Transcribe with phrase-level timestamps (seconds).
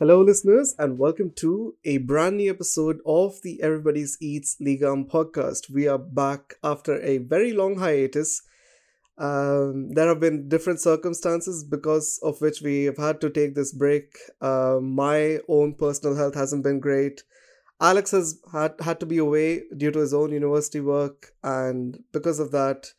[0.00, 5.06] Hello, listeners, and welcome to a brand new episode of the Everybody's Eats Ligue 1
[5.06, 5.70] podcast.
[5.70, 8.42] We are back after a very long hiatus.
[9.16, 13.72] Um, there have been different circumstances because of which we have had to take this
[13.72, 14.16] break.
[14.40, 17.22] Uh, my own personal health hasn't been great.
[17.80, 22.38] Alex has had, had to be away due to his own university work, and because
[22.38, 22.92] of that,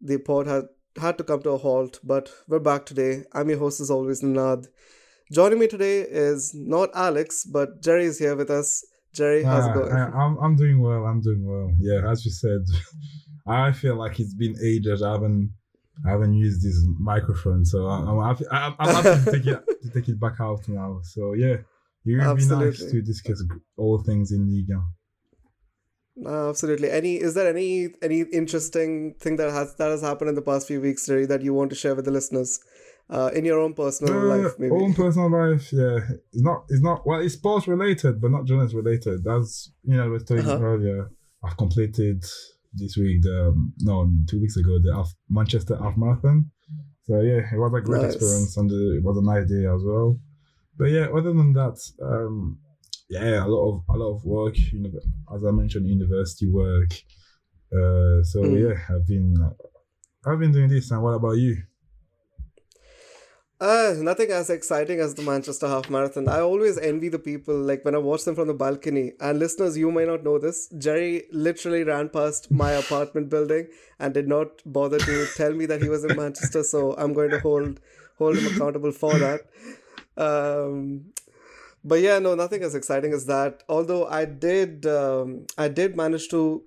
[0.00, 0.64] the pod had
[1.00, 2.00] had to come to a halt.
[2.02, 3.24] But we're back today.
[3.32, 4.66] I'm your host, as always, Ninad.
[5.32, 8.84] Joining me today is not Alex, but Jerry is here with us.
[9.12, 9.92] Jerry, how's it going?
[9.92, 11.04] I, I'm I'm doing well.
[11.04, 11.70] I'm doing well.
[11.78, 12.62] Yeah, as you said,
[13.46, 15.02] I feel like it's been ages.
[15.02, 15.52] I haven't
[16.06, 19.90] I haven't used this microphone, so I'm happy, I'm, I'm happy to take it to
[19.90, 21.00] take it back out now.
[21.02, 21.56] So yeah,
[22.04, 23.42] it would be nice to discuss
[23.76, 24.82] all things in Liga.
[26.48, 26.90] Absolutely.
[26.90, 30.66] Any is there any any interesting thing that has that has happened in the past
[30.66, 32.60] few weeks, Jerry, that you want to share with the listeners?
[33.10, 34.74] uh, in your own personal uh, life, maybe.
[34.74, 35.98] Own personal life, yeah.
[36.32, 36.64] It's not.
[36.68, 37.06] It's not.
[37.06, 39.24] Well, it's sports related, but not journalist related.
[39.24, 40.62] That's you know, I was telling uh-huh.
[40.62, 41.10] earlier.
[41.42, 42.24] I've completed
[42.74, 43.22] this week.
[43.22, 46.50] The um, no, two weeks ago, the Manchester half marathon.
[47.04, 48.14] So yeah, it was a great nice.
[48.14, 50.18] experience, and it was a nice day as well.
[50.76, 52.58] But yeah, other than that, um,
[53.08, 54.56] yeah, a lot of a lot of work.
[54.56, 54.90] You know,
[55.34, 56.92] as I mentioned, university work.
[57.72, 58.68] Uh, so mm.
[58.68, 59.34] yeah, I've been
[60.26, 60.90] I've been doing this.
[60.90, 61.56] And what about you?
[63.64, 66.28] Uh, nothing as exciting as the Manchester Half Marathon.
[66.28, 69.12] I always envy the people, like when I watch them from the balcony.
[69.20, 70.68] And listeners, you may not know this.
[70.76, 75.80] Jerry literally ran past my apartment building and did not bother to tell me that
[75.80, 76.62] he was in Manchester.
[76.62, 77.80] So I'm going to hold
[78.18, 79.40] hold him accountable for that.
[80.18, 81.06] Um,
[81.82, 83.62] but yeah, no, nothing as exciting as that.
[83.70, 86.64] Although I did, um, I did manage to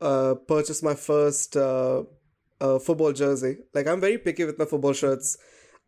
[0.00, 2.02] uh, purchase my first uh,
[2.60, 3.58] uh, football jersey.
[3.72, 5.38] Like I'm very picky with my football shirts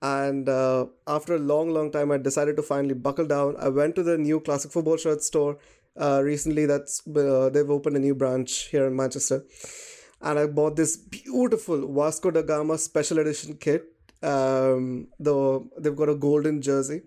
[0.03, 3.57] and uh, after a long long time i decided to finally buckle down.
[3.59, 5.59] I went to the new classic football shirt store
[5.97, 9.45] uh, recently that's uh, they've opened a new branch here in manchester.
[10.21, 13.87] And i bought this beautiful vasco da gama special edition kit.
[14.23, 17.03] Um, though they've got a golden jersey.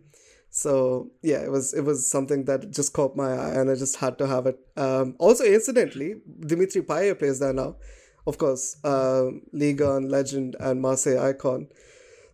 [0.50, 3.98] So yeah it was it was something that just caught my eye and i just
[3.98, 4.58] had to have it.
[4.78, 7.76] Um, also incidentally dimitri payet plays there now.
[8.26, 11.68] Of course uh, Ligue 1 legend and marseille icon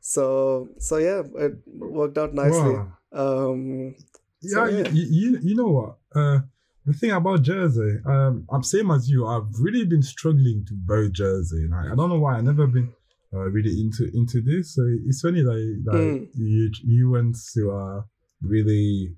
[0.02, 2.76] so so yeah, it worked out nicely.
[2.76, 2.92] Wow.
[3.14, 3.96] Um,
[4.42, 4.90] so, yeah, yeah.
[4.90, 5.98] You, you, you know what?
[6.16, 6.40] Uh,
[6.86, 9.28] the thing about Jersey, um, I'm same as you.
[9.28, 11.68] I've really been struggling to buy Jersey.
[11.70, 12.38] Like, I don't know why.
[12.38, 12.92] I never been
[13.34, 14.76] uh, really into into this.
[14.76, 16.28] So it's funny that, that mm.
[16.36, 18.06] you you went to a
[18.42, 19.16] really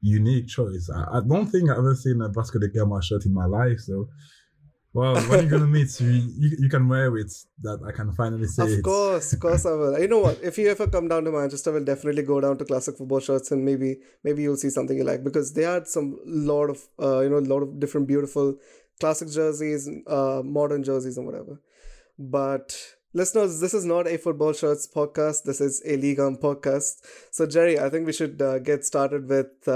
[0.00, 0.88] unique choice.
[0.94, 3.80] I, I don't think I've ever seen a Vasco da Gama shirt in my life.
[3.80, 4.08] So
[4.94, 7.32] well, when you're gonna meet, you, you, you can wear it.
[7.62, 8.62] That I can finally say.
[8.62, 8.82] Of it.
[8.82, 9.98] course, of course, I will.
[9.98, 10.38] You know what?
[10.40, 13.50] If you ever come down to Manchester, we'll definitely go down to classic football shirts
[13.50, 17.20] and maybe maybe you'll see something you like because they had some lot of uh,
[17.20, 18.56] you know a lot of different beautiful
[19.00, 21.60] classic jerseys, uh, modern jerseys, and whatever.
[22.16, 22.78] But
[23.12, 25.42] listeners, this is not a football shirts podcast.
[25.42, 27.00] This is a Ligue 1 podcast.
[27.32, 29.66] So Jerry, I think we should uh, get started with.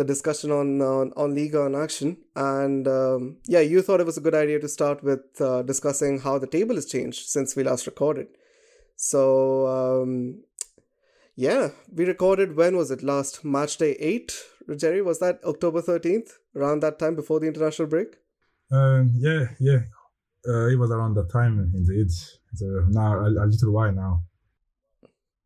[0.00, 2.16] The discussion on on, on Ligue 1 action.
[2.34, 6.20] And um, yeah, you thought it was a good idea to start with uh, discussing
[6.20, 8.28] how the table has changed since we last recorded.
[8.96, 10.44] So um,
[11.36, 14.32] yeah, we recorded when was it last match day eight?
[14.74, 16.32] Jerry, was that October thirteenth?
[16.56, 18.16] Around that time before the international break?
[18.72, 19.80] Um, yeah, yeah,
[20.48, 22.10] uh, it was around that time indeed.
[22.88, 24.22] Now a, a little while now.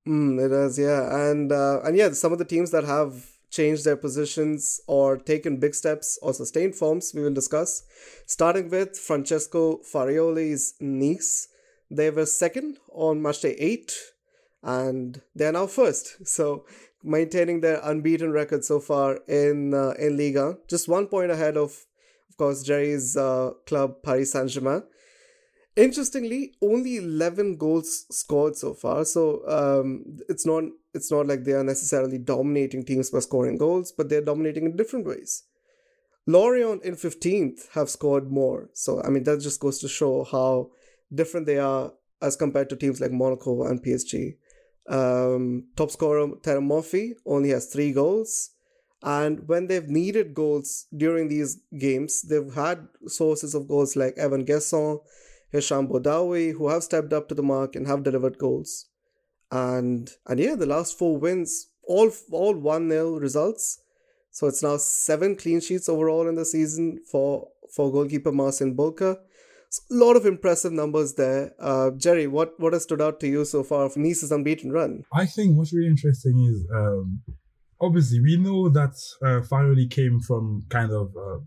[0.06, 3.84] Mm, it is, yeah, and uh, and yeah, some of the teams that have changed
[3.84, 7.82] their positions or taken big steps or sustained forms we will discuss.
[8.26, 11.48] Starting with Francesco Farioli's Nice.
[11.90, 13.92] They were second on match day 8
[14.62, 16.16] and they're now first.
[16.26, 16.66] So
[17.02, 21.84] maintaining their unbeaten record so far in uh, in Liga, just one point ahead of
[22.30, 24.82] of course Jerry's uh, club Paris Saint-Germain.
[25.76, 29.04] Interestingly, only 11 goals scored so far.
[29.04, 33.90] So um, it's not it's not like they are necessarily dominating teams by scoring goals,
[33.90, 35.42] but they're dominating in different ways.
[36.26, 38.70] Lorient in 15th have scored more.
[38.72, 40.70] So, I mean, that just goes to show how
[41.12, 41.92] different they are
[42.22, 44.36] as compared to teams like Monaco and PSG.
[44.88, 48.50] Um, top scorer Moffi only has three goals.
[49.02, 54.46] And when they've needed goals during these games, they've had sources of goals like Evann
[54.46, 55.00] Guessand,
[55.54, 58.86] Hicham Boudaoui, who have stepped up to the mark and have delivered goals.
[59.50, 63.80] And and yeah, the last four wins, all all 1 0 results.
[64.34, 69.16] So it's now seven clean sheets overall in the season for, for goalkeeper Marcin Bulka.
[69.16, 71.52] A lot of impressive numbers there.
[71.60, 75.04] Uh, Jerry, what, what has stood out to you so far of Nice's unbeaten run?
[75.12, 77.22] I think what's really interesting is um,
[77.80, 81.38] obviously we know that uh, Farioli came from kind of uh,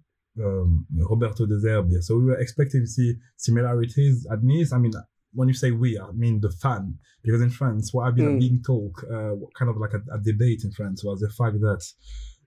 [0.43, 4.71] um, Roberto De Zerbi, so we were expecting to see similarities at Nice.
[4.73, 4.93] I mean,
[5.33, 8.39] when you say we, I mean the fan, because in France, what I've been mm.
[8.39, 11.83] being told, uh, kind of like a, a, debate in France, was the fact that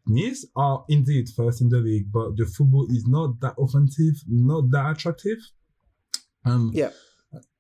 [0.06, 4.70] Nice are indeed first in the league, but the football is not that offensive, not
[4.70, 5.38] that attractive.
[6.44, 6.90] Um, yeah.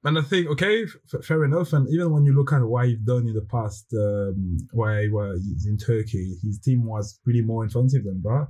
[0.02, 1.74] And I think, okay, f- fair enough.
[1.74, 5.08] And even when you look at what he's done in the past, um, where he
[5.10, 8.48] was in Turkey, his team was pretty more offensive than that.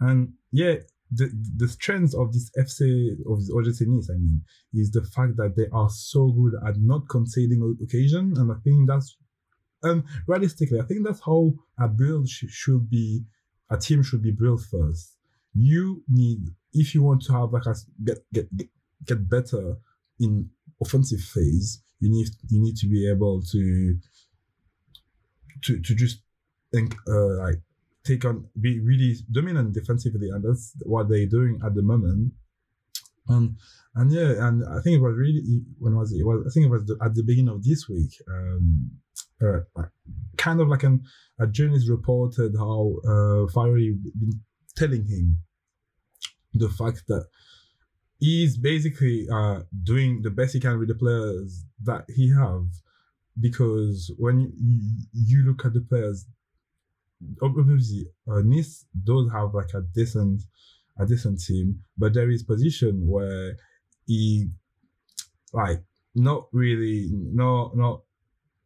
[0.00, 0.76] And yeah,
[1.10, 4.42] the the strength of this FC of this OGC Nice, I mean,
[4.74, 8.88] is the fact that they are so good at not conceding occasion, and I think
[8.88, 9.16] that's
[9.82, 13.24] and realistically, I think that's how a build sh- should be.
[13.70, 15.16] A team should be built first.
[15.54, 16.38] You need,
[16.72, 18.48] if you want to have like a get get
[19.04, 19.76] get better
[20.18, 20.48] in
[20.80, 23.98] offensive phase, you need you need to be able to
[25.64, 26.22] to to just
[26.72, 27.60] think uh, like
[28.08, 32.32] take on be really dominant defensively, and that's what they're doing at the moment.
[33.28, 33.56] Um,
[33.94, 35.42] and yeah, and I think it was really
[35.78, 36.20] when was it?
[36.20, 38.12] it was I think it was the, at the beginning of this week.
[38.28, 38.90] Um,
[39.40, 39.60] uh,
[40.36, 41.02] kind of like an
[41.38, 44.40] a journalist reported how uh, Farioli been
[44.76, 45.38] telling him
[46.54, 47.26] the fact that
[48.18, 52.66] he's basically uh, doing the best he can with the players that he have
[53.40, 54.80] because when you,
[55.12, 56.26] you look at the players
[57.42, 60.42] obviously uh, Nice does have like a decent
[60.98, 63.56] a decent team but there is position where
[64.06, 64.48] he
[65.52, 65.82] like
[66.14, 68.00] not really no not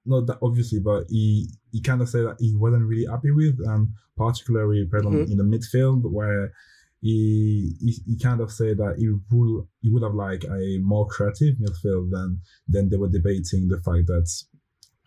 [0.04, 3.58] not that obviously, but he he kind of said that he wasn't really happy with,
[3.64, 5.30] and particularly mm-hmm.
[5.30, 6.52] in the midfield where
[7.00, 11.06] he, he he kind of said that he would he would have like a more
[11.06, 14.28] creative midfield than than they were debating the fact that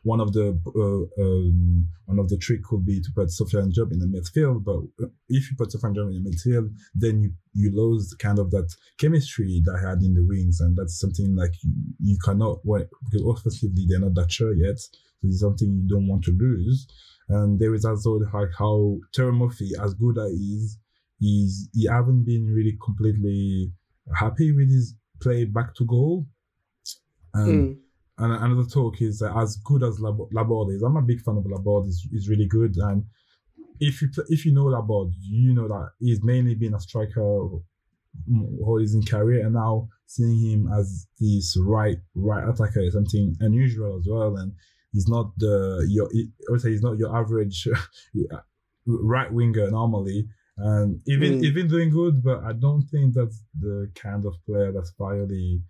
[0.05, 3.91] one of the uh, um, one of the trick could be to put Sofiane Diop
[3.91, 4.63] in the midfield.
[4.63, 8.51] But if you put Sofiane Diop in the midfield, then you you lose kind of
[8.51, 12.61] that chemistry that I had in the wings, and that's something like you, you cannot
[12.63, 14.77] because offensively they're not that sure yet.
[14.77, 14.91] So
[15.23, 16.87] it's something you don't want to lose.
[17.27, 19.33] And there is also like how Terry
[19.81, 20.77] as good as he is,
[21.19, 23.71] he's he haven't been really completely
[24.13, 26.27] happy with his play back to goal.
[27.33, 27.84] And mm
[28.17, 30.83] and another talk is uh, as good as Lab- Laborde is.
[30.83, 31.85] I'm a big fan of Laborde.
[31.85, 32.75] He's, he's really good.
[32.77, 33.03] And
[33.79, 38.79] if you if you know Laborde, you know that he's mainly been a striker all
[38.79, 44.07] his career, and now seeing him as this right right attacker is something unusual as
[44.09, 44.37] well.
[44.37, 44.53] And
[44.93, 47.67] he's not the your I would say he's not your average
[48.85, 50.27] right winger normally.
[50.57, 51.43] And even mm.
[51.43, 55.61] even doing good, but I don't think that's the kind of player that's Farioli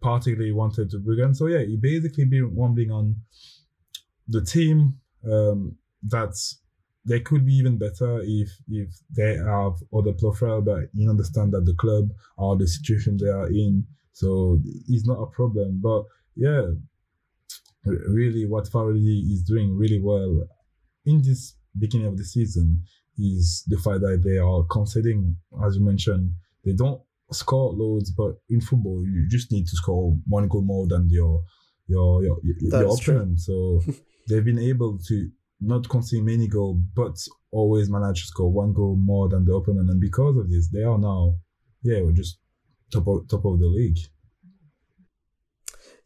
[0.00, 1.34] particularly wanted to bring in.
[1.34, 3.16] So yeah, he basically been wondering on
[4.28, 6.34] the team um, that
[7.04, 11.64] they could be even better if if they have other profile, but you understand that
[11.64, 15.80] the club or the situation they are in, so it's not a problem.
[15.82, 16.04] But
[16.36, 16.66] yeah,
[17.84, 20.46] really, what Farioli is doing really well
[21.06, 22.82] in this beginning of the season
[23.18, 26.32] is the fact that they are conceding, as you mentioned,
[26.64, 27.00] they don't
[27.30, 31.42] score loads, but in football you just need to score one goal more than your
[31.86, 33.40] your your, your, your opponent.
[33.40, 33.82] So
[34.28, 35.30] they've been able to
[35.60, 37.16] not concede many goals, but
[37.50, 39.90] always manage to score one goal more than the opponent.
[39.90, 41.34] And because of this, they are now,
[41.82, 42.38] yeah, we're just
[42.92, 43.98] top of, top of the league.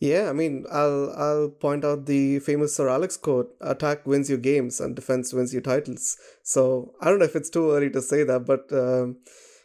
[0.00, 4.36] Yeah, I mean, I'll I'll point out the famous Sir Alex quote: "Attack wins you
[4.36, 8.02] games, and defense wins you titles." So I don't know if it's too early to
[8.02, 9.18] say that, but um,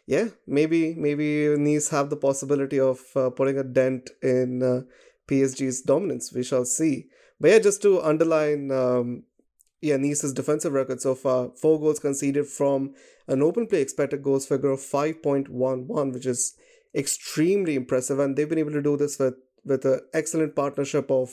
[0.08, 4.82] yeah, maybe maybe Nice have the possibility of uh, putting a dent in uh,
[5.28, 6.32] PSG's dominance.
[6.34, 7.08] We shall see.
[7.42, 9.24] But yeah, just to underline, um,
[9.82, 12.96] yeah, Nice's defensive record so far: four goals conceded from
[13.28, 16.56] an open play expected goals figure of five point one one, which is
[16.96, 18.18] extremely impressive.
[18.18, 19.36] And they've been able to do this with
[19.66, 21.32] with an excellent partnership of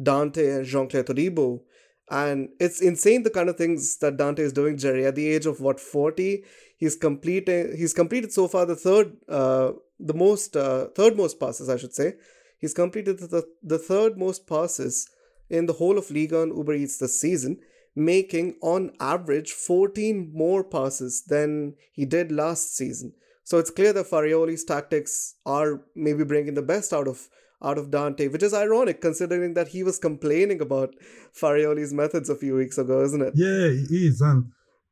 [0.00, 1.62] Dante and Jean Clair Todibo.
[2.10, 5.06] And it's insane the kind of things that Dante is doing, Jerry.
[5.06, 6.44] At the age of what, 40,
[6.76, 11.68] he's completed he's completed so far the third uh, the most uh, third most passes
[11.68, 12.14] I should say.
[12.58, 15.08] He's completed the, the third most passes
[15.48, 17.58] in the whole of Ligue 1 Uber Eats this season,
[17.96, 23.14] making on average 14 more passes than he did last season.
[23.44, 27.28] So it's clear that Farioli's tactics are maybe bringing the best out of
[27.62, 30.94] out of Dante, which is ironic considering that he was complaining about
[31.32, 33.34] Farioli's methods a few weeks ago, isn't it?
[33.36, 34.20] Yeah, he is.
[34.20, 34.46] And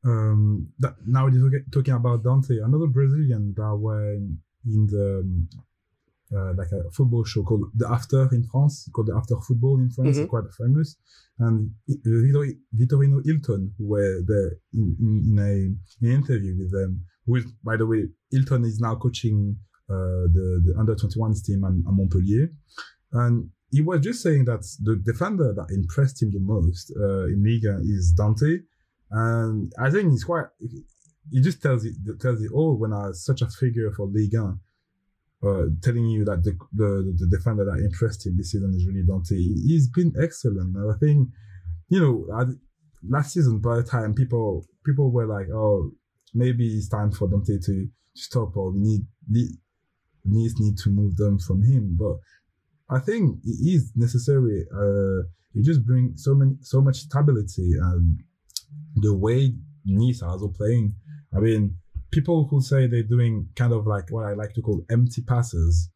[0.05, 5.49] um, that, now we're talking about Dante, another Brazilian that were in, the um,
[6.37, 9.91] uh, like a football show called The After in France, called The After Football in
[9.91, 10.27] France, mm-hmm.
[10.27, 10.97] quite famous.
[11.39, 17.05] And Vitor, Vitorino Hilton were there in, in, in, a, in an interview with them.
[17.25, 19.57] Who is, by the way, Hilton is now coaching
[19.89, 22.51] the, the under 21s team at, at Montpellier.
[23.13, 27.45] And he was just saying that the defender that impressed him the most uh, in
[27.45, 28.59] Liga is Dante.
[29.11, 30.47] And I think he's quite,
[31.31, 34.59] he just tells it, tells it all when I such a figure for Liga
[35.43, 39.05] uh, telling you that the, the, the defender that impressed him this season is really
[39.07, 39.37] Dante.
[39.37, 40.77] He's been excellent.
[40.77, 41.29] And I think,
[41.89, 42.57] you know,
[43.09, 45.93] last season by the time people people were like, oh,
[46.35, 49.03] maybe it's time for Dante to stop or we need
[50.25, 51.97] needs need to move them from him.
[51.99, 52.17] But
[52.95, 54.67] I think it is necessary.
[54.73, 58.21] Uh, it just brings so many so much stability and
[58.97, 60.95] the way Nice are also playing.
[61.35, 61.77] I mean,
[62.11, 65.91] people who say they're doing kind of like what I like to call empty passes,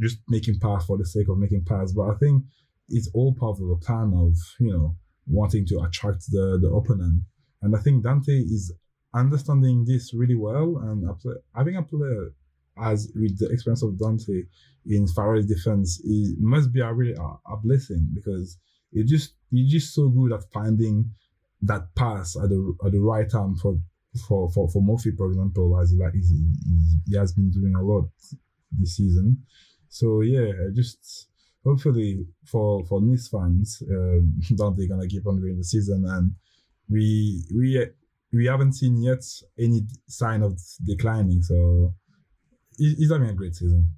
[0.00, 1.92] just making pass for the sake of making pass.
[1.92, 2.44] But I think
[2.88, 7.22] it's all part of the plan of, you know, wanting to attract the, the opponent.
[7.62, 8.74] And I think Dante is
[9.14, 10.78] understanding this really well.
[10.82, 11.04] And
[11.54, 12.32] having a player
[12.78, 14.44] as with the experience of Dante
[14.86, 18.58] in Farioli's defense, it must be a really a, a blessing because
[18.92, 21.10] it just he's just so good at finding
[21.62, 23.78] that pass at the at the right time for
[24.28, 28.08] for for for Moffi, for example, as he he, he has been doing a lot
[28.78, 29.42] this season.
[29.88, 31.28] So yeah, just
[31.64, 36.32] hopefully for for Nice fans, um, Dante gonna keep on doing the season, and
[36.88, 37.86] we we
[38.32, 39.22] we haven't seen yet
[39.58, 41.42] any sign of declining.
[41.42, 41.94] So
[42.78, 43.90] he's having a great season.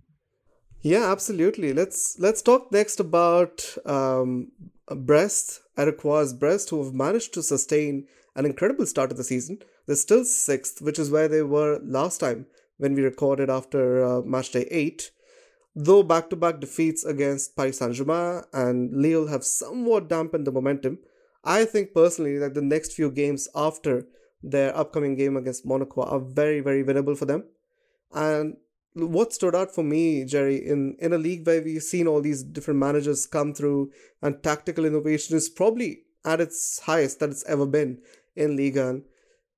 [0.81, 1.73] Yeah, absolutely.
[1.73, 4.53] Let's let's talk next about um,
[4.95, 9.61] Brest, Eric Roy's Brest, who have managed to sustain an incredible start of the season.
[9.87, 12.47] They're still sixth, which is where they were last time
[12.79, 15.11] when we recorded after uh, match day 8.
[15.77, 20.53] Though back to back defeats against Paris Saint Germain and Lille have somewhat dampened the
[20.53, 20.99] momentum,
[21.43, 24.07] I think personally that the next few games after
[24.43, 27.45] their upcoming game against Monaco are very, very winnable for them.
[28.13, 28.57] And
[28.95, 32.43] what stood out for me, Jerry, in, in a league where we've seen all these
[32.43, 33.91] different managers come through
[34.23, 37.99] and tactical innovation is probably at its highest that it's ever been
[38.37, 38.89] in Liga.
[38.89, 39.03] And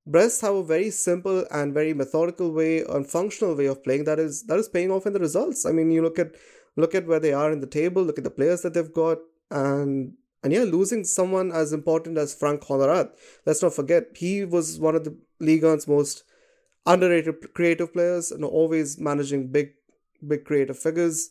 [0.06, 4.18] Brest have a very simple and very methodical way and functional way of playing that
[4.18, 5.66] is that is paying off in the results.
[5.66, 6.34] I mean, you look at
[6.76, 9.18] look at where they are in the table, look at the players that they've got,
[9.50, 13.10] and and yeah, losing someone as important as Franck Honorat,
[13.46, 16.22] let's not forget he was one of the Ligue 1's most
[16.86, 19.72] underrated creative players and always managing big
[20.26, 21.30] big creative figures.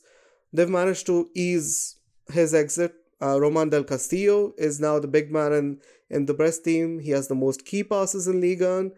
[0.53, 1.97] They've managed to ease
[2.31, 2.93] his exit.
[3.21, 6.99] Uh, Romain Del Castillo is now the big man in in the Brest team.
[6.99, 8.91] He has the most key passes in Liga,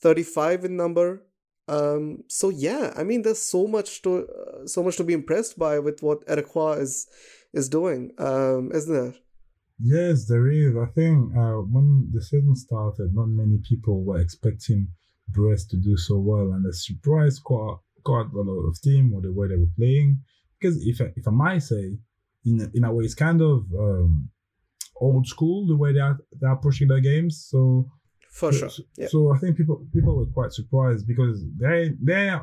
[0.00, 1.22] 35 in number.
[1.68, 5.58] Um, so yeah, I mean, there's so much to uh, so much to be impressed
[5.58, 7.06] by with what Eric Roy is
[7.52, 9.14] is doing, um, isn't there?
[9.78, 10.76] Yes, there is.
[10.76, 14.88] I think uh, when the season started, not many people were expecting
[15.32, 19.24] Brest to do so well, and they surprised quite quite a lot of team with
[19.24, 20.20] the way they were playing.
[20.58, 21.98] Because if I, if I might say,
[22.44, 24.30] in in a way, it's kind of um,
[25.00, 27.46] old school the way they are they're approaching their games.
[27.50, 27.90] So
[28.30, 29.08] for sure, so, yeah.
[29.08, 32.38] so I think people people were quite surprised because they they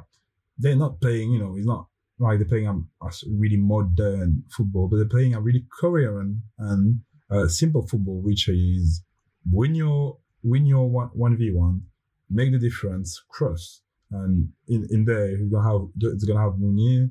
[0.58, 1.32] they're not playing.
[1.32, 1.88] You know, it's not
[2.20, 7.02] like they're playing a, a really modern football, but they're playing a really coherent and
[7.32, 9.04] uh, simple football, which is
[9.50, 11.82] win your win your one one v one,
[12.30, 13.82] make the difference, cross,
[14.12, 17.10] and in in there you're gonna have it's gonna have Mounié,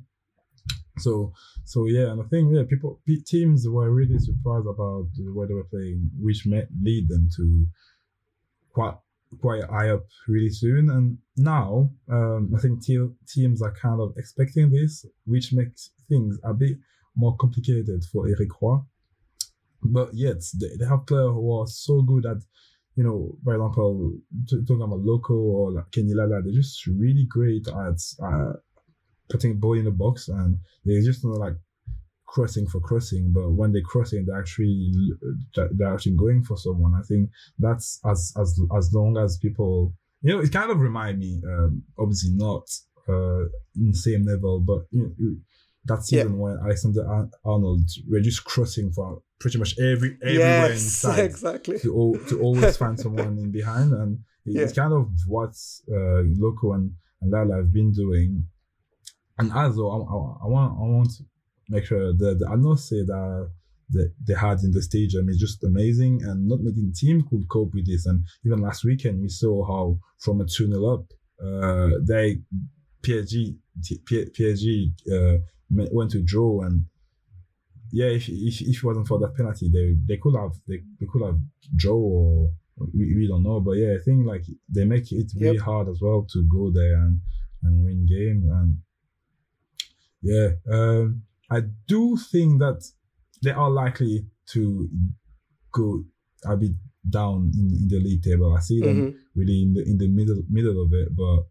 [1.01, 1.33] so,
[1.65, 5.55] so yeah, and I think yeah, people teams were really surprised about the way they
[5.55, 7.67] were playing, which may lead them to
[8.73, 8.95] quite
[9.41, 10.91] quite high up really soon.
[10.91, 16.39] And now, um, I think te- teams are kind of expecting this, which makes things
[16.45, 16.79] a bit
[17.17, 18.79] more complicated for Eric Roy.
[19.83, 22.39] But yet, they, they have players who are so good at,
[22.99, 24.13] you know, for example,
[24.51, 28.55] talking about Locko or like Kenny Lala, they're just really great at uh,
[29.31, 31.55] putting a ball in the box and they're just not like
[32.27, 34.91] crossing for crossing, but when they're crossing, they're actually
[35.55, 36.93] they're actually going for someone.
[36.99, 41.21] I think that's as as as long as people, you know, it kind of remind
[41.21, 42.69] me, um, obviously not
[43.09, 43.45] uh,
[43.77, 45.37] in the same level, but you know,
[45.89, 46.43] that season yeah.
[46.43, 52.21] when Alexander Arnold were just crossing for pretty much every everywhere yes, inside exactly to
[52.29, 54.83] to always find someone in behind, and it's yeah.
[54.83, 55.55] kind of what
[55.91, 58.45] uh, Locko and, and Lala have been doing
[59.39, 61.25] and also, I, I, I want I want to
[61.69, 63.51] make sure the the atmosphere that
[63.93, 67.73] they, they had in the stadium is just amazing, and not many team could cope
[67.73, 68.07] with this.
[68.07, 71.05] And even last weekend, we saw how from a 2 0 up,
[71.43, 72.41] uh, they
[73.03, 75.39] PSG PSG uh,
[75.71, 76.85] went to draw and
[77.91, 81.07] yeah, if, if if it wasn't for that penalty, they they could have they, they
[81.11, 81.39] could have
[81.77, 82.51] draw or
[82.95, 83.61] we, we don't know.
[83.61, 85.65] But yeah, I think like they make it really yep.
[85.65, 87.21] hard as well to go there and
[87.63, 88.77] and win game and
[90.23, 92.85] yeah, um, I do think that
[93.43, 94.89] they are likely to
[95.73, 96.05] go
[96.45, 96.73] a bit
[97.09, 98.55] down in, in the league table.
[98.57, 99.17] I see them mm-hmm.
[99.35, 101.47] really in the in the middle middle of it, but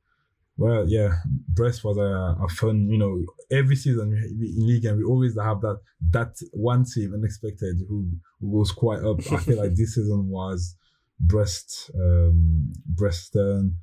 [0.58, 1.14] well, yeah,
[1.50, 5.62] Brest was a, a fun, you know, every season in league and we always have
[5.62, 8.10] that that one team unexpected who,
[8.42, 9.20] who goes quite up.
[9.32, 10.76] I feel like this season was
[11.20, 13.76] Brest, um, Brestern.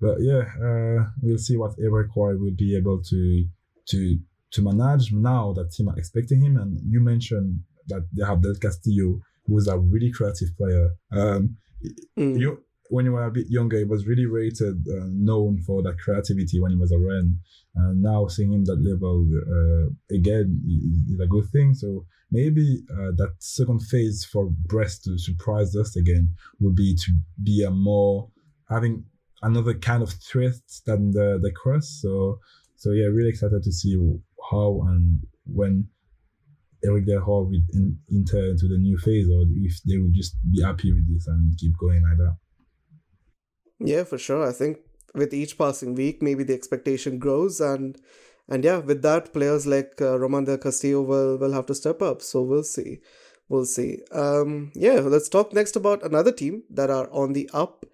[0.00, 3.44] But yeah, uh, we'll see what Eric Roy will be able to
[3.88, 4.18] to
[4.52, 6.56] to manage now that team are expecting him.
[6.56, 10.90] And you mentioned that they have Del Castillo, who is a really creative player.
[11.12, 11.56] Um,
[12.16, 12.38] mm.
[12.38, 15.98] You when you were a bit younger, he was really rated, uh, known for that
[15.98, 17.38] creativity when he was a Ren.
[17.76, 20.60] And now seeing him that level uh, again
[21.10, 21.74] is a good thing.
[21.74, 27.12] So maybe uh, that second phase for Brest to surprise us again would be to
[27.42, 28.28] be a more
[28.68, 29.04] having
[29.42, 30.54] another kind of threat
[30.86, 31.98] than the the cross.
[32.02, 32.38] So
[32.76, 33.96] so yeah, really excited to see
[34.50, 35.88] how and when
[36.84, 40.36] Eric Del Hall will in, enter into the new phase, or if they will just
[40.52, 42.36] be happy with this and keep going like that.
[43.78, 44.46] Yeah, for sure.
[44.46, 44.78] I think
[45.14, 47.96] with each passing week, maybe the expectation grows, and
[48.48, 52.02] and yeah, with that, players like uh, Romain Del Castillo will will have to step
[52.02, 52.22] up.
[52.22, 53.00] So we'll see,
[53.48, 54.00] we'll see.
[54.12, 57.86] Um, yeah, let's talk next about another team that are on the up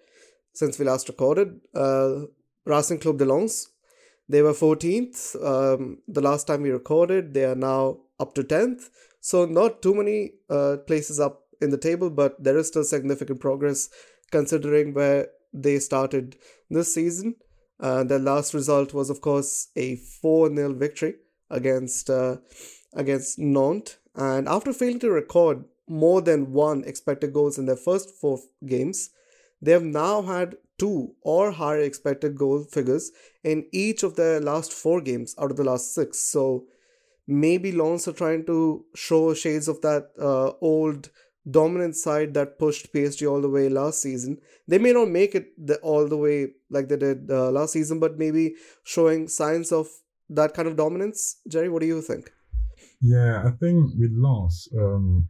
[0.53, 1.59] since we last recorded.
[1.73, 2.25] Uh,
[2.65, 3.67] Racing Club de Lens.
[4.29, 7.33] They were 14th um, the last time we recorded.
[7.33, 8.89] They are now up to 10th.
[9.19, 13.41] So not too many uh, places up in the table, but there is still significant
[13.41, 13.89] progress
[14.31, 16.37] considering where they started
[16.69, 17.35] this season.
[17.79, 21.15] Uh, their last result was, of course, a 4 0 victory
[21.49, 22.37] against, uh,
[22.93, 23.97] against Nantes.
[24.15, 29.09] And after failing to record more than one expected goals in their first four games,
[29.61, 33.11] they have now had two or higher expected goal figures
[33.43, 36.19] in each of their last four games out of the last six.
[36.19, 36.65] So
[37.27, 41.09] maybe Lens are trying to show shades of that uh, old
[41.49, 44.37] dominant side that pushed PSG all the way last season.
[44.67, 47.99] They may not make it the, all the way like they did uh, last season,
[47.99, 49.87] but maybe showing signs of
[50.29, 51.37] that kind of dominance.
[51.47, 52.31] Jerry, what do you think?
[53.01, 55.27] Yeah, I think with Lens, um,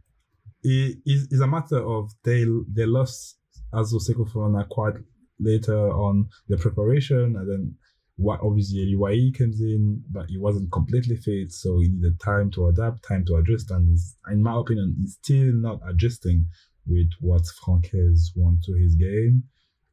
[0.62, 3.38] it is a matter of they they lost
[3.74, 4.94] Azo Seko quite
[5.40, 7.74] later on the preparation, and then
[8.16, 12.68] what obviously Wahi comes in, but he wasn't completely fit, so he needed time to
[12.68, 16.46] adapt, time to adjust, and he's, in my opinion, he's still not adjusting
[16.86, 19.44] with what Franck Haise want to his game.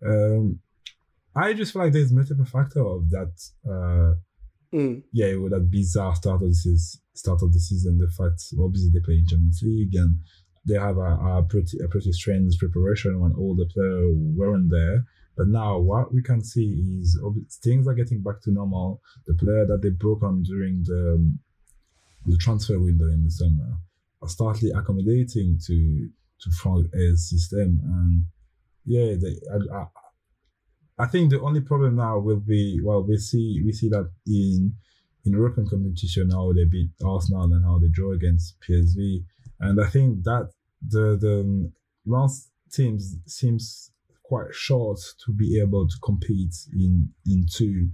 [0.05, 0.59] Um,
[1.35, 3.31] I just feel like there's multiple factor of that.
[3.65, 5.03] Uh, mm.
[5.13, 6.79] Yeah, with that bizarre start of the
[7.13, 10.15] start of the season, the fact obviously they play in Champions League and
[10.67, 15.05] they have a, a pretty a pretty strange preparation when all the players weren't there.
[15.39, 17.17] But now what we can see is
[17.63, 19.01] things are getting back to normal.
[19.25, 21.39] The player that they broke on during the um,
[22.25, 23.77] the transfer window in the summer
[24.21, 26.09] are startly accommodating to
[26.41, 28.25] to Franck Haise's system, and
[28.83, 33.61] yeah, they, I, I, I think the only problem now will be well, we see
[33.63, 34.73] we see that in
[35.23, 39.23] in European competition how they beat Arsenal and how they draw against PSV,
[39.61, 40.49] and I think that
[40.85, 41.71] the the
[42.05, 43.91] last teams seems
[44.29, 47.89] quite short to be able to compete in into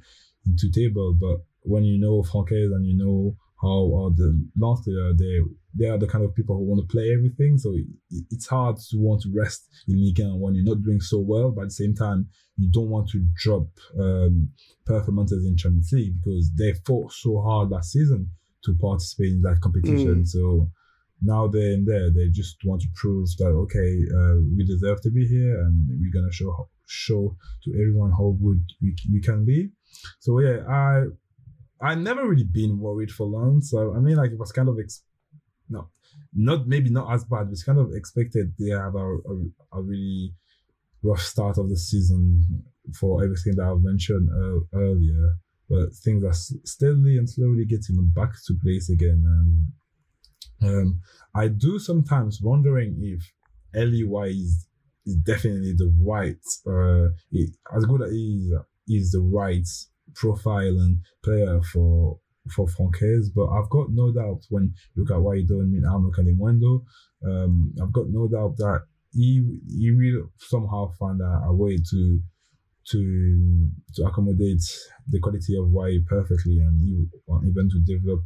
[0.45, 1.17] into table.
[1.19, 5.39] But when you know Franck Haise and you know how are the last year they
[5.73, 7.57] they are the kind of people who want to play everything.
[7.57, 11.01] So it, it's hard to want to rest in Ligue 1 when you're not doing
[11.01, 13.67] so well, but at the same time you don't want to drop
[13.99, 14.49] um,
[14.85, 18.29] performances in Champions League because they fought so hard last season
[18.65, 20.23] to participate in that competition.
[20.23, 20.27] Mm.
[20.27, 20.69] So
[21.21, 22.09] now they're in there.
[22.11, 26.11] They just want to prove that okay, uh, we deserve to be here, and we're
[26.11, 29.69] gonna show show to everyone how good we, we can be.
[30.19, 31.05] So yeah, I
[31.81, 33.61] I never really been worried for long.
[33.61, 35.03] So I mean, like it was kind of ex-
[35.69, 35.89] no,
[36.33, 37.47] not maybe not as bad.
[37.51, 39.35] It's kind of expected they have a, a,
[39.73, 40.33] a really
[41.03, 42.63] rough start of the season
[42.99, 45.35] for everything that I've mentioned uh, earlier.
[45.69, 49.71] But things are steadily and slowly getting back to place again, and
[50.61, 51.01] um,
[51.35, 53.31] I do sometimes wondering if
[53.75, 54.67] Elye is,
[55.05, 56.37] is definitely the right,
[56.67, 57.09] uh,
[57.75, 59.67] as good as he is, is the right
[60.13, 62.19] profile and player for
[62.51, 65.71] for Franck Haise, but I've got no doubt when you look at what he done
[65.73, 66.83] with Arnaud Kalimuendo,
[67.25, 72.19] um, I've got no doubt that he he will somehow find a, a way to
[72.91, 74.61] to to accommodate
[75.09, 77.07] the quality of Wahi perfectly and he,
[77.47, 78.21] even to develop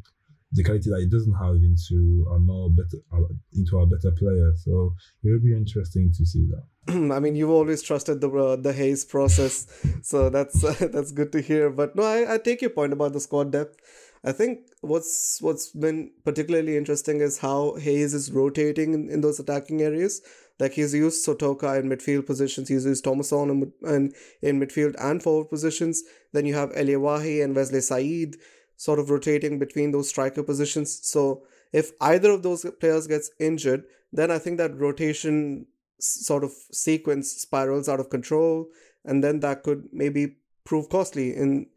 [0.52, 4.52] the quality that he doesn't have into a more better uh, into a better player.
[4.58, 7.12] So it will be interesting to see that.
[7.14, 9.68] I mean, you've always trusted the uh, the Haise process,
[10.02, 11.70] so that's uh, that's good to hear.
[11.70, 13.80] But no, I, I take your point about the squad depth.
[14.24, 19.40] I think what's what's been particularly interesting is how Haise is rotating in, in those
[19.40, 20.22] attacking areas.
[20.60, 25.24] Like he's used Sotoca in midfield positions, he's used Thomasson in, in, in midfield and
[25.24, 26.04] forward positions.
[26.34, 28.36] Then you have Elye Wahi and Wesley Said
[28.80, 31.06] sort of rotating between those striker positions.
[31.06, 35.65] So if either of those players gets injured, then I think that rotation
[36.00, 38.70] sort of sequence spirals out of control,
[39.04, 41.68] and then that could maybe prove costly in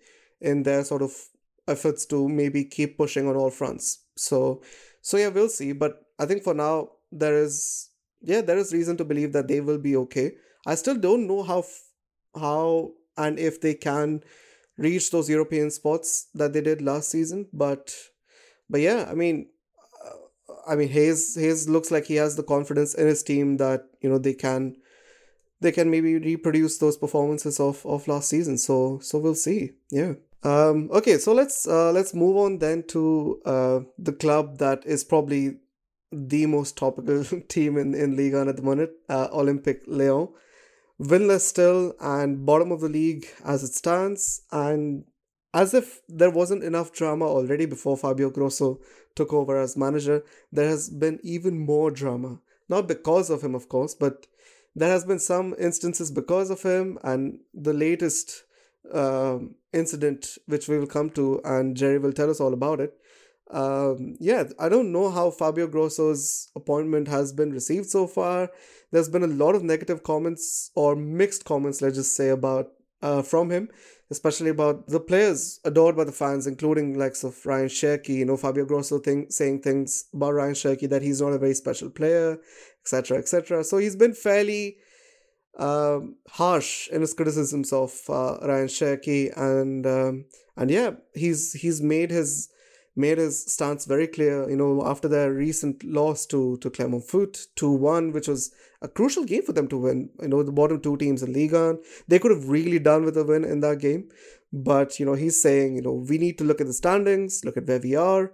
[0.41, 1.13] in their sort of
[1.67, 4.05] efforts to maybe keep pushing on all fronts.
[4.17, 4.63] So
[5.01, 5.73] so yeah, we'll see.
[5.73, 9.61] But I think for now there is yeah there is reason to believe that they
[9.61, 10.37] will be okay.
[10.65, 11.65] I still don't know how
[12.39, 14.23] how and if they can
[14.77, 17.95] reach those European spots that they did last season, but
[18.69, 19.49] but yeah, I mean.
[20.05, 20.17] Uh,
[20.67, 24.09] I mean, Haise Haise looks like he has the confidence in his team that you
[24.09, 24.77] know they can
[25.63, 28.59] they can maybe reproduce those performances of, of last season.
[28.59, 29.71] So so we'll see.
[29.91, 30.15] Yeah.
[30.45, 35.05] Um, okay, so let's uh, let's move on then to uh, the club that is
[35.05, 35.59] probably
[36.11, 40.29] the most topical team in in Ligue 1 at the moment, uh, Olympique Lyon,
[41.01, 45.05] winless still and bottom of the league as it stands, and
[45.55, 48.81] as if there wasn't enough drama already before Fabio Grosso
[49.15, 52.41] took over as manager, there has been even more drama.
[52.69, 54.27] Not because of him, of course, but
[54.75, 58.45] there has been some instances because of him, and the latest
[58.93, 62.95] um, incident, which we will come to, and Jerry will tell us all about it.
[63.51, 68.51] Um, yeah, I don't know how Fabio Grosso's appointment has been received so far.
[68.93, 72.69] There's been a lot of negative comments or mixed comments, let's just say, about
[73.03, 73.69] uh, from him,
[74.11, 78.11] especially about the players adored by the fans, including likes of Ryan Cherki.
[78.11, 81.55] You know, Fabio Grosso thing, saying things about Ryan Cherki that he's not a very
[81.55, 82.39] special player,
[82.83, 83.65] etc., etc.
[83.65, 84.77] So he's been fairly
[85.59, 90.25] um, harsh in his criticisms of uh, Ryan Cherki, and um,
[90.57, 92.51] and yeah, he's he's made his
[92.95, 94.49] made his stance very clear.
[94.49, 98.53] You know, after their recent loss to to Clermont Foot two one, which was
[98.83, 100.11] a crucial game for them to win.
[100.21, 101.79] You know, the bottom two teams in Ligue 1,
[102.09, 104.09] they could have really done with a win in that game.
[104.53, 107.57] But you know, he's saying, you know, we need to look at the standings, look
[107.57, 108.33] at where we are,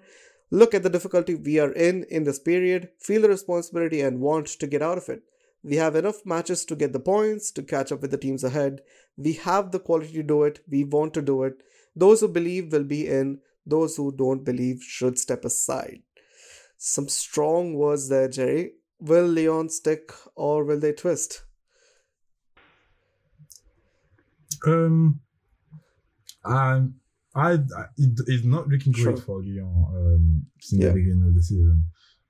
[0.50, 4.46] look at the difficulty we are in in this period, feel the responsibility, and want
[4.46, 5.22] to get out of it.
[5.62, 8.80] We have enough matches to get the points, to catch up with the teams ahead.
[9.16, 10.60] We have the quality to do it.
[10.68, 11.62] We want to do it.
[11.94, 13.40] Those who believe will be in.
[13.68, 16.02] Those who don't believe should step aside.
[16.78, 18.72] Some strong words there, Jerry.
[19.00, 21.42] Will Lyon stick or will they twist?
[24.66, 25.20] Um,
[26.44, 26.94] I'm,
[27.34, 29.16] I, I it, it's not looking great sure.
[29.18, 30.88] for Lyon um, since yeah.
[30.88, 31.84] the beginning of the season.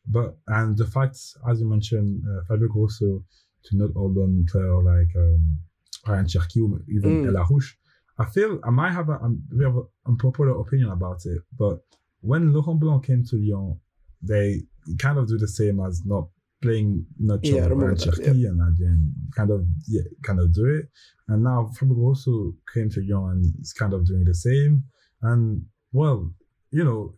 [0.06, 1.16] But and the fact,
[1.48, 3.24] as you mentioned, uh, Fabio Grosso
[3.64, 5.58] to not hold on player like um,
[6.06, 7.28] Ryan Cherki or even mm.
[7.28, 7.74] El Arouch,
[8.18, 11.40] I feel I might have a, a, have an unpopular opinion about it.
[11.56, 11.78] But
[12.20, 13.78] when Laurent Blanc came to Lyon,
[14.22, 14.62] they
[14.98, 16.28] kind of do the same as not
[16.60, 18.48] playing not yeah, Ryan Cherki yeah.
[18.48, 20.88] and then kind of yeah, kind of do it.
[21.28, 24.84] And now Fabio also came to Lyon and is kind of doing the same.
[25.22, 26.32] And well,
[26.70, 27.14] you know,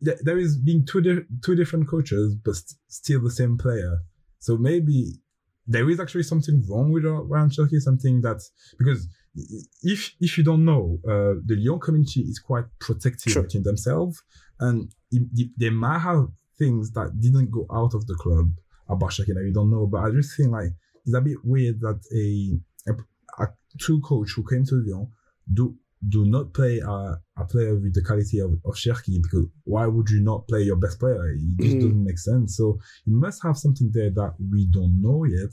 [0.00, 3.98] there is being two di- two different coaches, but st- still the same player.
[4.38, 5.20] So maybe
[5.66, 10.64] there is actually something wrong with Ryan Cherki, something that's because if if you don't
[10.64, 13.42] know, uh, the Lyon community is quite protective sure.
[13.42, 14.22] between themselves,
[14.58, 18.50] and it, they might have things that didn't go out of the club
[18.88, 19.86] about that you don't know.
[19.86, 20.70] But I just think like
[21.04, 25.08] it's a bit weird that a, a, a true coach who came to Lyon
[25.52, 25.76] do
[26.08, 30.08] do not play a, a player with the quality of, of Cherki because why would
[30.08, 31.32] you not play your best player?
[31.32, 31.80] It just mm.
[31.80, 32.56] doesn't make sense.
[32.56, 35.50] So you must have something there that we don't know yet.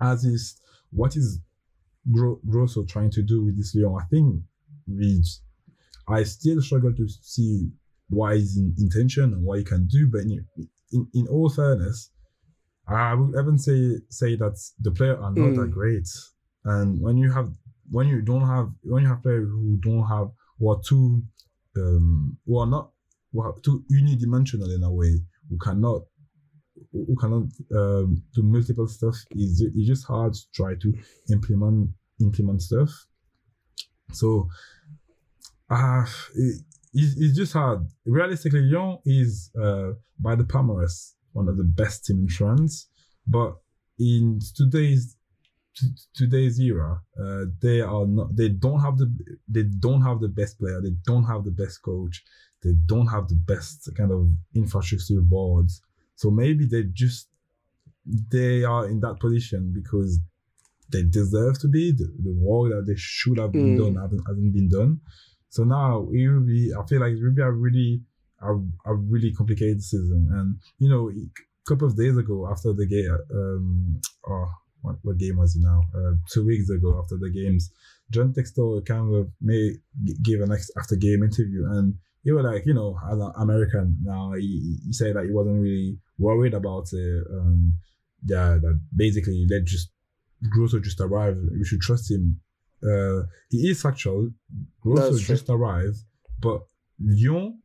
[0.00, 1.40] As is what is
[2.10, 3.98] Grosso trying to do with this Lyon?
[4.00, 4.42] I think
[4.86, 5.22] we,
[6.08, 7.70] I still struggle to see
[8.08, 10.08] why his intention and what he can do.
[10.10, 10.46] But in,
[10.92, 12.10] in, in all fairness,
[12.86, 15.56] I would even say say that the player are not mm.
[15.56, 16.06] that great.
[16.64, 17.50] And when you have
[17.90, 21.22] when you don't have when you have players who don't have or too
[21.76, 22.90] um who are not
[23.32, 26.02] who are too unidimensional in a way who cannot
[26.92, 30.92] who cannot um, do multiple stuff is it's just hard to try to
[31.30, 32.90] implement implement stuff
[34.12, 34.48] so
[35.70, 36.60] uh it,
[36.94, 37.86] it's, just hard.
[38.06, 42.88] Realistically, Lyon is uh, by the palmarès one of the best team in France,
[43.26, 43.56] but
[43.98, 45.16] in today's
[46.14, 48.36] today's era, uh, they are not.
[48.36, 49.12] They don't have the.
[49.48, 50.80] They don't have the best player.
[50.80, 52.22] They don't have the best coach.
[52.62, 55.82] They don't have the best kind of infrastructure boards.
[56.16, 57.28] So maybe they just
[58.30, 60.20] they are in that position because
[60.92, 61.92] they deserve to be.
[61.92, 63.78] The, the work that they should have been Mm.
[63.78, 65.00] done hasn't, hasn't been done.
[65.48, 66.72] So now it will be.
[66.78, 68.02] I feel like it will be a really
[68.42, 68.52] a,
[68.90, 70.28] a really complicated season.
[70.32, 71.14] And you know, a
[71.68, 74.50] couple of days ago after the game, um, oh,
[74.82, 75.80] what, what game was it now?
[75.96, 77.70] Uh, two weeks ago after the games,
[78.10, 79.76] John Textor kind of may
[80.22, 81.94] give an ex- after game interview and.
[82.24, 85.60] He was like, you know, as an American now, he, he said that he wasn't
[85.60, 87.24] really worried about it.
[87.30, 87.74] Um,
[88.26, 89.90] yeah, that basically let just
[90.50, 91.38] Grosso just arrived.
[91.52, 92.40] We should trust him.
[92.82, 94.30] Uh, he is factual.
[94.80, 95.34] Grosso That's true.
[95.36, 95.98] just arrived,
[96.40, 96.62] but
[96.98, 97.58] Lyon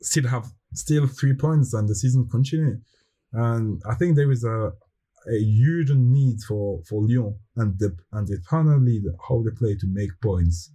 [0.00, 2.78] still have still three points and the season continue.
[3.32, 4.72] And I think there is a
[5.28, 9.74] a huge need for for Lyon and the and the panel lead how they play
[9.74, 10.70] to make points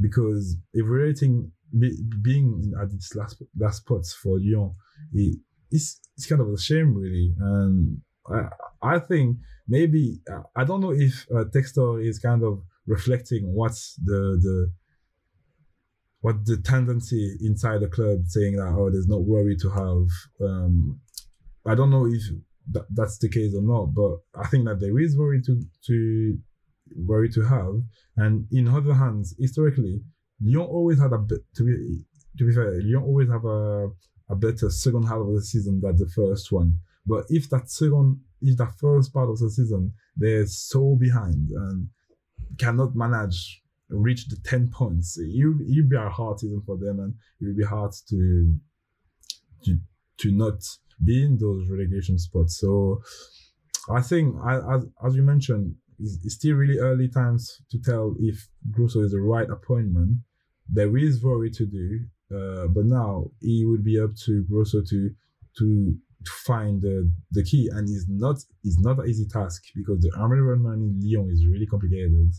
[0.00, 4.74] because evaluating be, being at its last last spots for Lyon
[5.12, 5.38] it,
[5.70, 7.34] it's it's kind of a shame really.
[7.38, 8.48] And I
[8.82, 10.20] I think maybe
[10.56, 14.72] I don't know if uh, Textor is kind of reflecting what's the the
[16.20, 20.06] what the tendency inside the club saying that oh there's no worry to have
[20.48, 21.00] um
[21.66, 22.22] I don't know if
[22.72, 26.38] that, that's the case or not but I think that there is worry to to
[26.96, 27.74] worry to have.
[28.16, 30.02] And in other hands historically
[30.44, 32.04] Lyon always had a bit to be
[32.38, 33.88] to be fair Lyon always have a
[34.28, 36.78] a better second half of the season than the first one.
[37.06, 41.88] But if that second if that first part of the season they're so behind and
[42.58, 47.14] cannot manage reach the 10 points will it'll be a hard season for them and
[47.40, 48.58] it will be hard to
[49.64, 49.78] to
[50.18, 50.62] to not
[51.04, 52.58] be in those relegation spots.
[52.58, 53.02] So
[53.90, 58.48] i think as as you mentioned it's, it's still really early times to tell if
[58.70, 60.18] Grosso is the right appointment
[60.68, 62.00] there is worry to do
[62.34, 65.10] uh, but now it would be up to Grosso to
[65.58, 67.68] to to find the the key.
[67.72, 71.66] And it's not it's not an easy task because the environment in Lyon is really
[71.66, 72.32] complicated.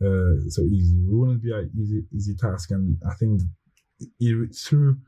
[0.00, 2.70] Uh, so it wouldn't be an easy easy task.
[2.70, 3.40] And I think
[4.00, 4.98] it, it's through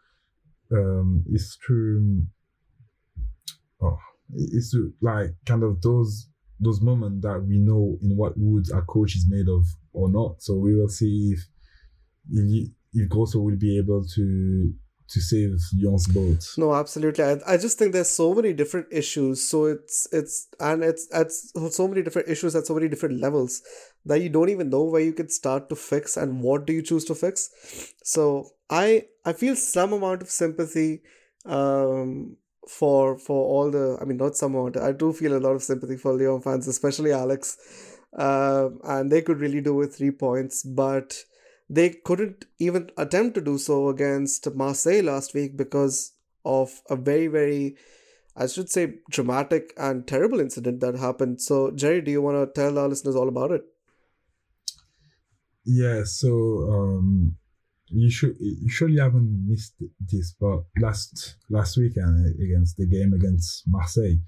[0.72, 2.22] um it's through
[3.82, 3.98] oh
[4.32, 6.28] it's through, like kind of those
[6.60, 10.42] those moments that we know in what wood a coach is made of or not.
[10.42, 11.46] So we will see if
[12.30, 14.72] if, if Grosso will be able to
[15.06, 17.24] to save Lyon's boat No, absolutely.
[17.24, 19.46] I, I just think there's so many different issues.
[19.46, 23.62] So it's it's and it's it's so many different issues at so many different levels
[24.06, 26.82] that you don't even know where you can start to fix and what do you
[26.82, 27.50] choose to fix.
[28.02, 31.02] So I I feel some amount of sympathy
[31.44, 35.54] um for for all the I mean not some amount I do feel a lot
[35.54, 37.58] of sympathy for Lyon fans, especially Alex.
[38.16, 41.24] Um and they could really do with three points, but
[41.68, 46.12] they couldn't even attempt to do so against Marseille last week because
[46.44, 47.76] of a very, very,
[48.36, 51.40] I should say, dramatic and terrible incident that happened.
[51.40, 53.62] So, Jerry, do you want to tell our listeners all about it?
[55.64, 56.28] Yeah, so
[56.70, 57.36] um,
[57.86, 63.62] you should you surely haven't missed this, but last last weekend against the game against
[63.66, 64.18] Marseille,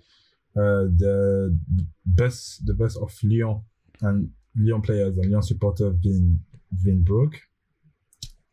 [0.57, 1.59] uh, the
[2.07, 3.63] bus the bus of Lyon
[4.01, 6.01] and Lyon players and Lyon supporters have
[6.85, 7.37] broke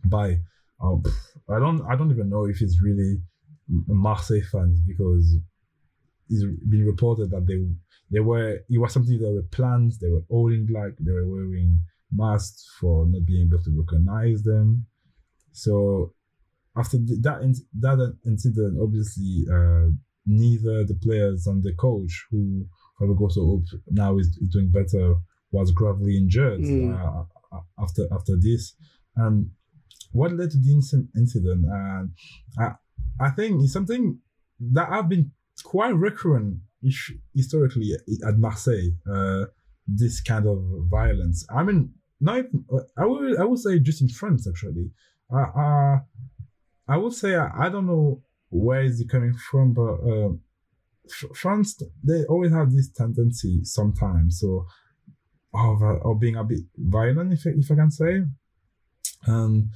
[0.06, 0.40] by
[0.82, 1.04] um,
[1.50, 3.22] I don't I don't even know if it's really
[3.88, 5.38] Marseille fans because
[6.30, 7.60] it's been reported that they
[8.12, 11.28] they were it was something that were planned they were all in black they were
[11.28, 11.80] wearing
[12.12, 14.86] masks for not being able to recognize them
[15.52, 16.14] so
[16.76, 17.40] after that
[17.80, 19.88] that incident obviously uh,
[20.26, 22.66] neither the players and the coach who
[23.00, 25.16] Fabregas hope now is, is doing better
[25.52, 26.94] was gravely injured Mm.
[26.94, 27.24] uh,
[27.80, 28.74] after after this
[29.16, 29.50] and
[30.12, 32.12] what led to the inc- incident and
[32.60, 32.72] I,
[33.20, 34.20] I think it's something
[34.60, 35.32] that I've been
[35.64, 36.60] quite recurrent
[37.34, 37.92] historically
[38.28, 38.92] at Marseille.
[39.10, 39.46] Uh,
[39.88, 41.46] this kind of violence.
[41.54, 42.66] I mean, not even,
[42.98, 44.92] I would I would say just in France actually.
[45.32, 46.00] Uh, uh
[46.88, 50.30] I would say I, I don't know where is it coming from, but uh,
[51.34, 54.66] France they always have this tendency sometimes so
[55.54, 58.24] of uh, of being a bit violent if I, if I can say.
[59.28, 59.70] Um,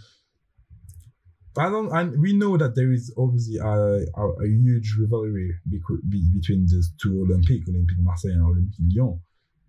[1.57, 6.07] I don't, and we know that there is obviously a, a, a huge rivalry beco-
[6.07, 9.19] be, between these two Olympic, Olympique Marseille and Olympique Lyon.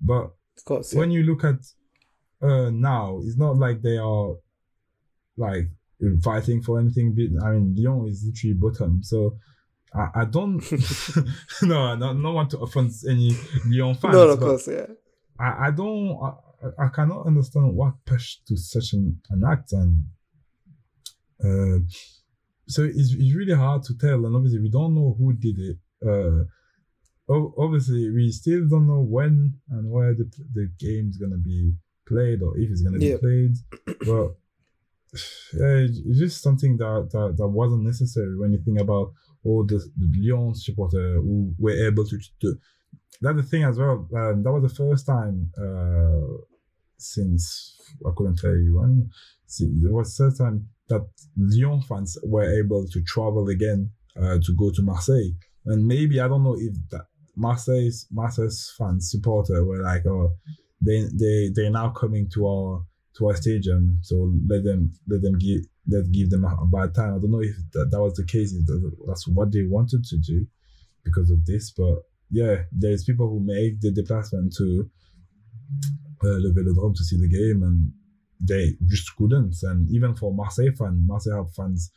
[0.01, 0.31] But
[0.64, 0.92] course.
[0.92, 1.01] Yeah.
[1.01, 1.61] when you look at
[2.42, 4.35] uh, now, it's not like they are
[5.37, 5.68] like
[6.23, 7.16] fighting for anything.
[7.42, 9.37] I mean, Lyon is literally bottom, so.
[9.94, 10.62] I, I don't
[11.62, 13.31] no, I don't, not want to offend any
[13.71, 14.12] Lyon fans.
[14.12, 14.85] No, of course, yeah.
[15.38, 20.05] I, I don't I, I cannot understand what pushed to such an, an act and
[21.42, 21.79] uh,
[22.66, 25.77] so it's, it's really hard to tell and obviously we don't know who did it
[26.07, 26.44] uh,
[27.59, 31.72] obviously we still don't know when and where the, the game is going to be
[32.07, 33.55] played or if it's going to be played
[34.01, 34.35] but
[35.55, 39.12] yeah, it's just something that, that that wasn't necessary when you think about
[39.44, 42.59] all the, the Lyon supporters who were able to, to
[43.20, 44.09] that's the thing as well.
[44.14, 46.37] Um, that was the first time uh,
[46.96, 49.11] since I couldn't tell you when.
[49.59, 54.83] There was time that Lyon fans were able to travel again uh, to go to
[54.83, 55.33] Marseille,
[55.66, 60.35] and maybe I don't know if that Marseille's Marseille's fans supporter were like, oh,
[60.85, 62.85] they they they're now coming to our
[63.16, 67.14] to our stadium, so let them let them give let give them a bad time.
[67.14, 68.53] I don't know if that, that was the case.
[68.53, 68.66] If
[69.07, 70.46] that's what they wanted to do
[71.05, 74.91] because of this, but yeah, there's people who make the déplacement to
[76.25, 77.93] uh, le Vélodrome to see the game, and
[78.41, 79.55] they just couldn't.
[79.62, 81.91] And even for Marseille fans, Marseille have fans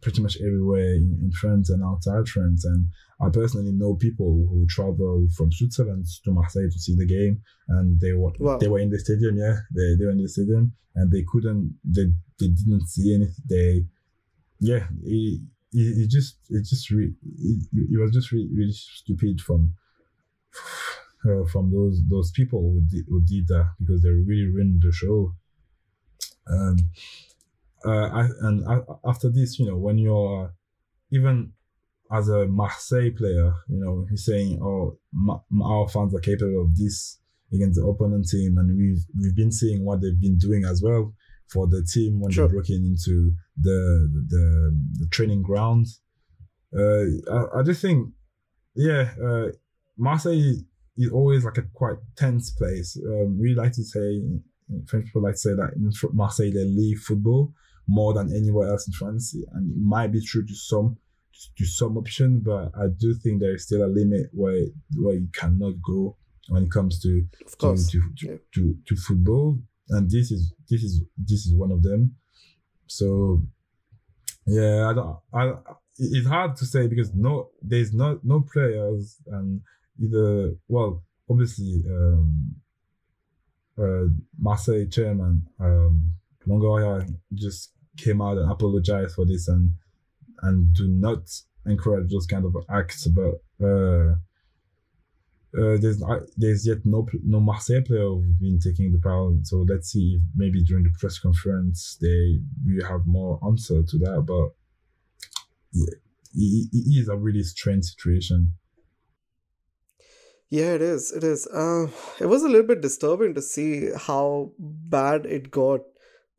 [0.00, 2.64] pretty much everywhere in, in, France and outside France.
[2.64, 2.88] And
[3.20, 8.00] I personally know people who travel from Switzerland to Marseille to see the game, and
[8.00, 8.58] they were wow.
[8.58, 9.36] they were in the stadium.
[9.36, 11.78] Yeah, they, they were in the stadium, and they couldn't.
[11.84, 12.06] They
[12.38, 13.44] they didn't see anything.
[13.48, 13.84] They
[14.60, 14.86] yeah.
[15.04, 15.40] It,
[15.72, 19.74] it, just it just re- it, it was just really, really stupid from
[21.26, 24.92] uh, from those those people who did, who did that because they really ruined the
[24.92, 25.34] show.
[26.48, 26.76] Um,
[27.84, 30.52] uh, I, and I, after this, you know, when you're
[31.10, 31.52] even
[32.12, 36.76] as a Marseille player, you know, he's saying, "Oh, ma- our fans are capable of
[36.76, 37.18] this
[37.52, 41.14] against the opponent team," and we've we've been seeing what they've been doing as well
[41.52, 42.48] for the team when sure.
[42.48, 46.00] they're looking into the the, the training grounds.
[46.76, 48.08] Uh, I, I just think,
[48.74, 49.48] yeah, uh,
[49.98, 50.54] Marseille
[50.96, 52.98] is always like a quite tense place.
[53.06, 54.22] Um, we like to say,
[54.86, 57.52] French people like to say that in Marseille they leave football
[57.88, 60.96] more than anywhere else in France, and it might be true to some
[61.56, 65.28] to some option, but I do think there is still a limit where where you
[65.34, 66.16] cannot go
[66.48, 67.26] when it comes to
[67.90, 72.14] to, to, to, to football and this is this is this is one of them.
[72.86, 73.42] So
[74.46, 75.18] yeah, I don't.
[75.32, 75.52] I
[75.98, 79.60] it's hard to say because no, there's no no players and
[80.02, 82.54] either well, obviously, um,
[83.78, 86.12] uh, Marseille chairman um,
[86.46, 89.72] Longoria just came out and apologized for this and
[90.42, 91.22] and do not
[91.66, 93.34] encourage those kind of acts, but.
[93.64, 94.16] Uh,
[95.58, 96.02] uh, there's
[96.36, 99.32] there's yet no no Marseille player who've been taking the power.
[99.42, 103.98] So let's see if maybe during the press conference they will have more answer to
[103.98, 104.24] that.
[104.26, 104.54] But
[105.72, 105.94] yeah,
[106.34, 108.54] it, it is a really strange situation.
[110.48, 111.12] Yeah, it is.
[111.12, 111.46] It is.
[111.46, 111.86] Uh,
[112.20, 115.80] it was a little bit disturbing to see how bad it got.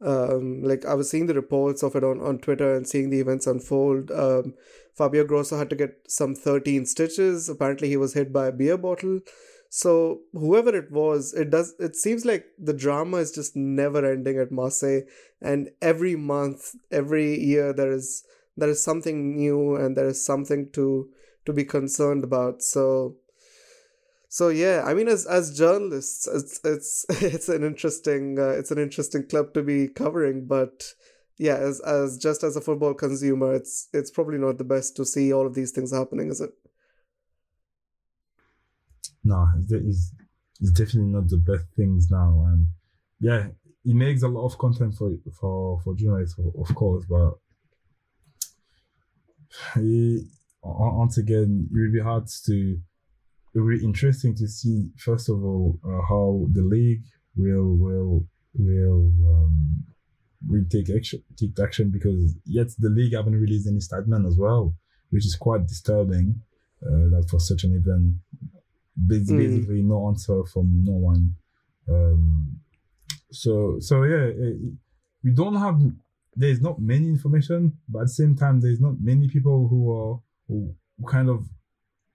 [0.02, 3.20] Um, like I was seeing the reports of it on, on Twitter and seeing the
[3.20, 4.12] events unfold.
[4.12, 4.54] Um,
[4.96, 7.50] Fabio Grosso had to get some 13 stitches.
[7.50, 9.20] Apparently, he was hit by a beer bottle.
[9.70, 11.74] So whoever it was, it does.
[11.80, 15.02] It seems like the drama is just never ending at Marseille,
[15.42, 18.24] and every month, every year, there is
[18.56, 21.10] there is something new and there is something to
[21.46, 22.62] to be concerned about.
[22.62, 23.16] So
[24.30, 28.80] so yeah, I mean, as as journalists, it's it's it's an interesting uh, it's an
[28.80, 30.94] interesting club to be covering, but
[31.38, 35.06] yeah, as as just as a football consumer, it's it's probably not the best to
[35.06, 36.52] see all of these things happening, is it?
[39.24, 40.12] No, it's,
[40.60, 42.68] it's definitely not the best things now, and
[43.20, 43.48] yeah,
[43.86, 47.34] it makes a lot of content for for for journalists, of course, but
[49.76, 50.26] it,
[50.62, 52.78] once again, it will be hard to.
[53.56, 57.04] It will be interesting to see, first of all, uh, how the league
[57.36, 59.84] will will will um,
[60.48, 64.76] will take action take action because yet the league haven't released any statement as well,
[65.10, 66.42] which is quite disturbing.
[66.86, 68.14] Uh, that for such an event,
[69.08, 69.86] basically mm.
[69.86, 71.34] no answer from no one.
[71.90, 72.60] Um,
[73.32, 74.58] so so yeah, it,
[75.24, 75.80] we don't have.
[76.36, 80.20] There's not many information, but at the same time, there's not many people who are
[80.48, 80.76] who
[81.08, 81.48] kind of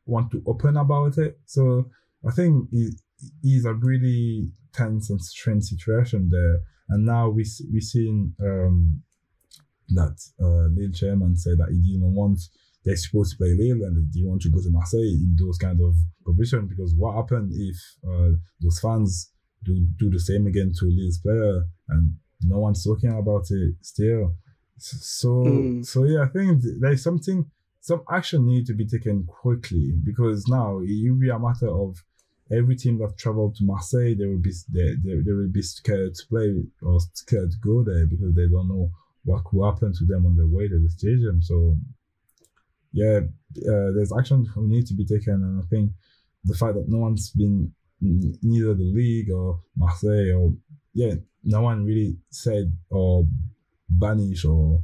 [0.06, 1.38] want to open about it.
[1.46, 1.88] So
[2.26, 2.94] I think it
[3.42, 6.60] is a really tense and strange situation there.
[6.88, 9.02] And now we we seen um,
[9.90, 12.40] that uh, Lille chairman said that he didn't want
[12.84, 15.80] they're supposed to play Lille and they want to go to Marseille in those kind
[15.82, 17.76] of positions because what happened if
[18.08, 19.30] uh, those fans
[19.64, 24.34] do do the same again to Lille's player and no one's talking about it still.
[24.78, 25.84] So mm.
[25.84, 30.78] so yeah, I think there's something some action need to be taken quickly because now
[30.78, 31.96] it will be a matter of
[32.50, 36.14] every team that traveled to Marseille, they will be they, they, they will be scared
[36.14, 38.90] to play or scared to go there because they don't know
[39.24, 41.42] what could happen to them on the way to the stadium.
[41.42, 41.76] So
[42.92, 45.92] yeah, uh, there's action we need to be taken, and I think
[46.44, 50.52] the fact that no one's been neither the league or Marseille or
[50.94, 53.26] yeah, no one really said or
[53.88, 54.82] banished or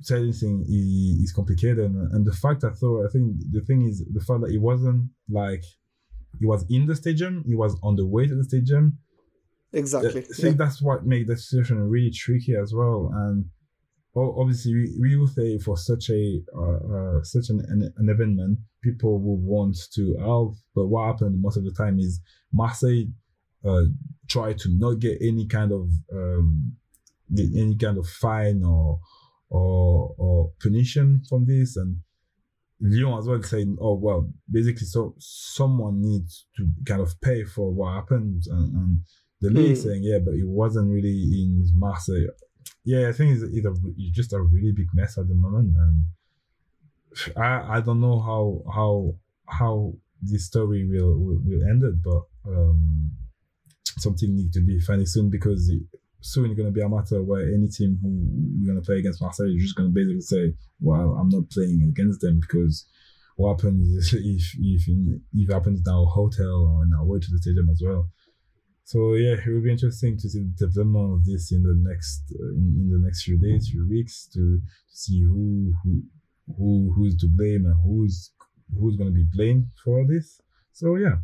[0.00, 4.04] said anything is, complicated, and, and the fact I thought I think the thing is
[4.12, 5.64] the fact that it wasn't like
[6.38, 8.98] he was in the stadium, he was on the way to the stadium.
[9.72, 10.22] Exactly.
[10.22, 10.64] I think yeah.
[10.64, 13.10] that's what made the situation really tricky as well.
[13.14, 13.46] And
[14.16, 18.58] obviously, we, we will say for such a uh, uh, such an, an, an event,
[18.82, 20.56] people will want to help.
[20.74, 22.20] But what happened most of the time is
[22.52, 23.06] Marseille
[23.64, 23.82] uh,
[24.28, 26.76] try to not get any kind of um,
[27.36, 29.00] any kind of fine or
[29.50, 31.98] or or punition from this, and
[32.80, 37.72] Lyon as well saying, "Oh well, basically, so someone needs to kind of pay for
[37.72, 39.00] what happened," and, and
[39.40, 39.82] the league mm.
[39.82, 42.28] saying, "Yeah, but it wasn't really in Marseille."
[42.84, 45.74] Yeah, I think it's, it's, a, it's just a really big mess at the moment,
[45.76, 49.14] and I I don't know how how
[49.48, 53.10] how this story will will, will end it, but um,
[53.98, 55.82] something needs to be funny soon because it,
[56.20, 58.10] soon going to be a matter where any team who
[58.58, 61.50] you're going to play against Marseille, you're just going to basically say, well, I'm not
[61.50, 62.86] playing against them because
[63.36, 67.30] what happens if if if it happens in our hotel or in our way to
[67.30, 68.10] the stadium as well.
[68.84, 72.22] So yeah, it will be interesting to see the development of this in the next
[72.34, 76.02] uh, in, in the next few days, few weeks to, to see who who
[76.56, 78.32] who who's to blame and who's
[78.78, 80.40] who's going to be blamed for this.
[80.72, 81.16] So yeah,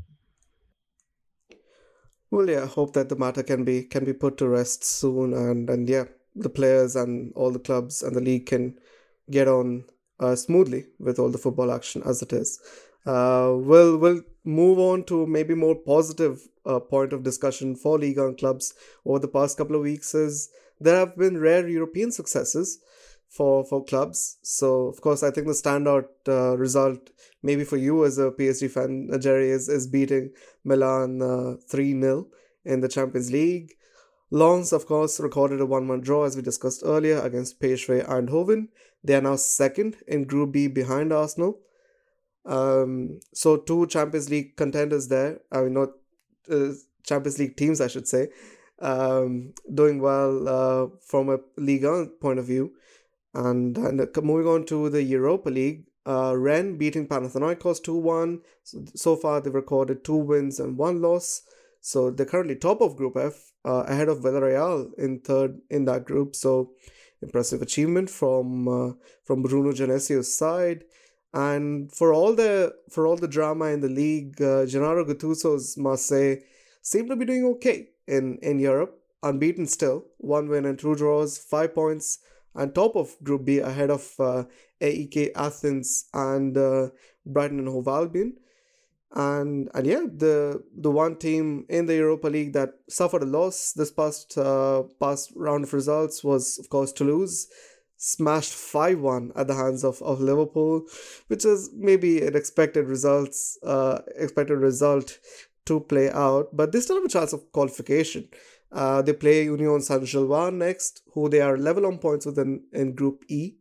[2.35, 5.71] well, yeah, hope that the matter can be can be put to rest soon, and
[5.71, 6.05] and yeah,
[6.35, 8.79] the players and all the clubs and the league can
[9.31, 9.85] get on
[10.21, 12.61] uh, smoothly with all the football action as it is.
[13.07, 18.19] Uh, we'll we'll move on to maybe more positive uh, point of discussion for league
[18.19, 18.75] and clubs
[19.05, 20.15] over the past couple of weeks.
[20.15, 22.79] Is there have been rare European successes
[23.37, 24.39] for for clubs.
[24.43, 27.11] So of course, I think the standout uh, result,
[27.43, 30.31] maybe for you as a PSG fan, uh, Jerry, is is beating
[30.65, 32.27] Milan uh, three uh, 0
[32.65, 33.73] in the Champions League.
[34.31, 38.69] Lens, of course, recorded a 1 1 draw as we discussed earlier against PSV Eindhoven.
[39.03, 41.61] They are now second in Group B behind Arsenal.
[42.47, 45.41] Um, so two Champions League contenders there.
[45.53, 45.91] I mean, not
[46.51, 46.73] uh,
[47.05, 48.29] Champions League teams, I should say,
[48.81, 51.87] um, doing well uh, from a Ligue
[52.21, 52.73] point of view.
[53.35, 58.41] And, and moving on to the Europa League, uh, Rennes beating Panathinaikos 2 1.
[58.63, 61.43] So, so, far, they've recorded two wins and one loss.
[61.81, 66.07] So they're currently top of Group F, uh, ahead of Villarreal in third in that
[66.07, 66.35] group.
[66.35, 66.73] So
[67.21, 68.93] impressive achievement from uh,
[69.25, 70.85] from Bruno Genesio's side.
[71.35, 76.37] And for all the for all the drama in the league, uh, Gennaro Gattuso's Marseille
[76.81, 81.37] seem to be doing okay in in Europe, unbeaten still, one win and two draws,
[81.37, 82.19] five points
[82.55, 84.45] and top of Group B ahead of uh,
[84.81, 86.89] AEK Athens and uh,
[87.27, 88.35] Brighton and Hove Albion.
[89.17, 93.73] And and yeah, the the one team in the Europa League that suffered a loss
[93.73, 97.47] this past uh, past round of results was of course Toulouse,
[97.97, 100.83] smashed five one at the hands of, of Liverpool,
[101.29, 105.19] which is maybe an expected results uh, expected result
[105.67, 108.29] to play out, but they still have a chance of qualification.
[108.75, 112.65] Uh, they play Union Saint Gilloise next, who they are level on points with in,
[112.73, 113.55] in Group E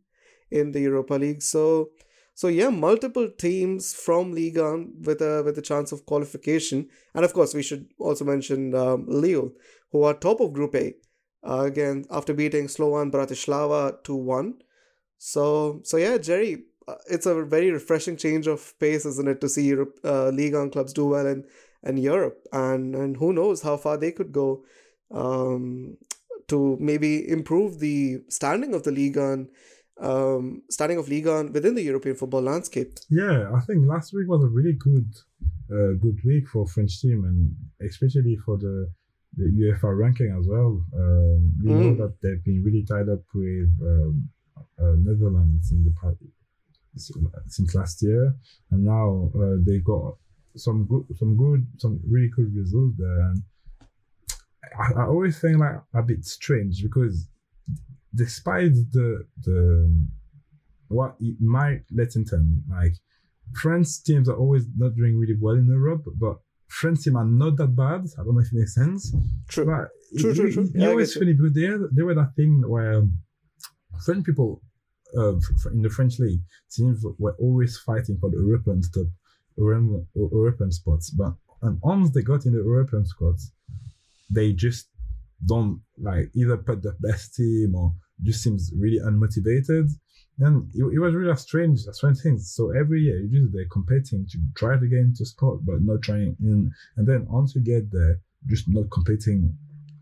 [0.50, 1.40] in the Europa League.
[1.40, 1.90] So,
[2.34, 7.24] so yeah, multiple teams from Ligue 1 with a with a chance of qualification, and
[7.24, 9.52] of course we should also mention um, Lille,
[9.92, 10.94] who are top of Group A,
[11.48, 14.54] uh, again after beating Slovan Bratislava two one.
[15.16, 19.48] So, so yeah, Jerry, uh, it's a very refreshing change of pace, isn't it, to
[19.48, 21.44] see Europe, uh, Ligue 1 clubs do well in,
[21.84, 24.64] in Europe, and and who knows how far they could go
[25.10, 25.96] um,
[26.48, 29.48] to maybe improve the standing of the league and
[30.00, 32.94] um, standing of Ligue within the European football landscape.
[33.10, 35.14] Yeah, I think last week was a really good,
[35.70, 37.54] uh, good week for French team, and
[37.88, 38.90] especially for the
[39.36, 40.80] the UEFA ranking as well.
[40.94, 41.80] Um, we mm.
[41.80, 44.28] know that they've been really tied up with um,
[44.78, 46.18] uh, Netherlands in the past
[47.48, 48.34] since last year,
[48.70, 50.16] and now uh, they got
[50.56, 53.20] some good, some good, some really good results there.
[53.22, 53.42] And
[54.78, 57.28] I, I always think like a bit strange because
[58.14, 60.06] despite the the
[60.88, 62.94] what it might let into like
[63.60, 66.36] French teams are always not doing really well in Europe, but
[66.68, 68.06] French teams are not that bad.
[68.18, 69.14] I don't know if it makes sense.
[69.48, 69.66] True.
[69.66, 69.88] But
[70.18, 70.70] true, it, true, true.
[70.74, 73.02] You know, it's funny because they, they were that thing where
[74.04, 74.62] French people
[75.16, 75.34] uh,
[75.72, 76.40] in the French league
[76.70, 79.06] teams were always fighting for the European top,
[79.56, 81.10] European, European spots.
[81.10, 83.52] But and once they got in the European spots,
[84.30, 84.88] they just
[85.46, 89.90] don't like either put the best team or just seems really unmotivated.
[90.38, 92.38] And it, it was really a strange, a strange thing.
[92.38, 96.02] So every year you just they're competing to try to get into spot, but not
[96.02, 96.70] trying in.
[96.96, 99.56] And then once you get there, just not competing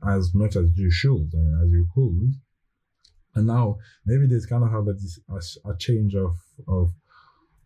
[0.08, 2.34] as much as you should and as you could.
[3.34, 4.96] And now maybe there's kind of have a,
[5.32, 6.36] a, a change of
[6.68, 6.92] of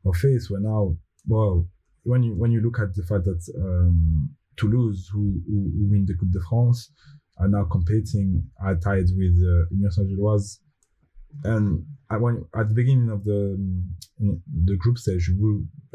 [0.04, 0.96] of face where now,
[1.26, 1.66] well,
[2.04, 6.06] when you when you look at the fact that um, Toulouse, who, who, who win
[6.06, 6.90] the Coupe de France,
[7.38, 10.60] are now competing at tied with uh, Union Saint-Gilloise.
[11.44, 13.58] And I, when, at the beginning of the
[14.64, 15.30] the group stage,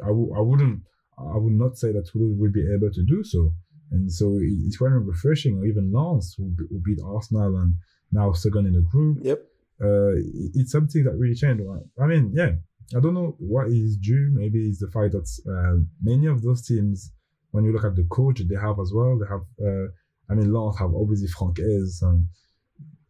[0.03, 0.81] I, w- I wouldn't,
[1.17, 3.51] I would not say that Toulouse will be able to do so.
[3.91, 7.73] And so it's kind of refreshing, or even Lens, who, who beat Arsenal and
[8.11, 9.17] now second in the group.
[9.21, 9.39] Yep.
[9.83, 10.13] Uh,
[10.53, 11.63] it's something that really changed.
[11.99, 12.51] I mean, yeah,
[12.95, 14.29] I don't know what is due.
[14.31, 17.11] Maybe it's the fact that uh, many of those teams,
[17.51, 19.87] when you look at the coach they have as well, they have, uh,
[20.29, 22.25] I mean, Lens have obviously Franck Haise, and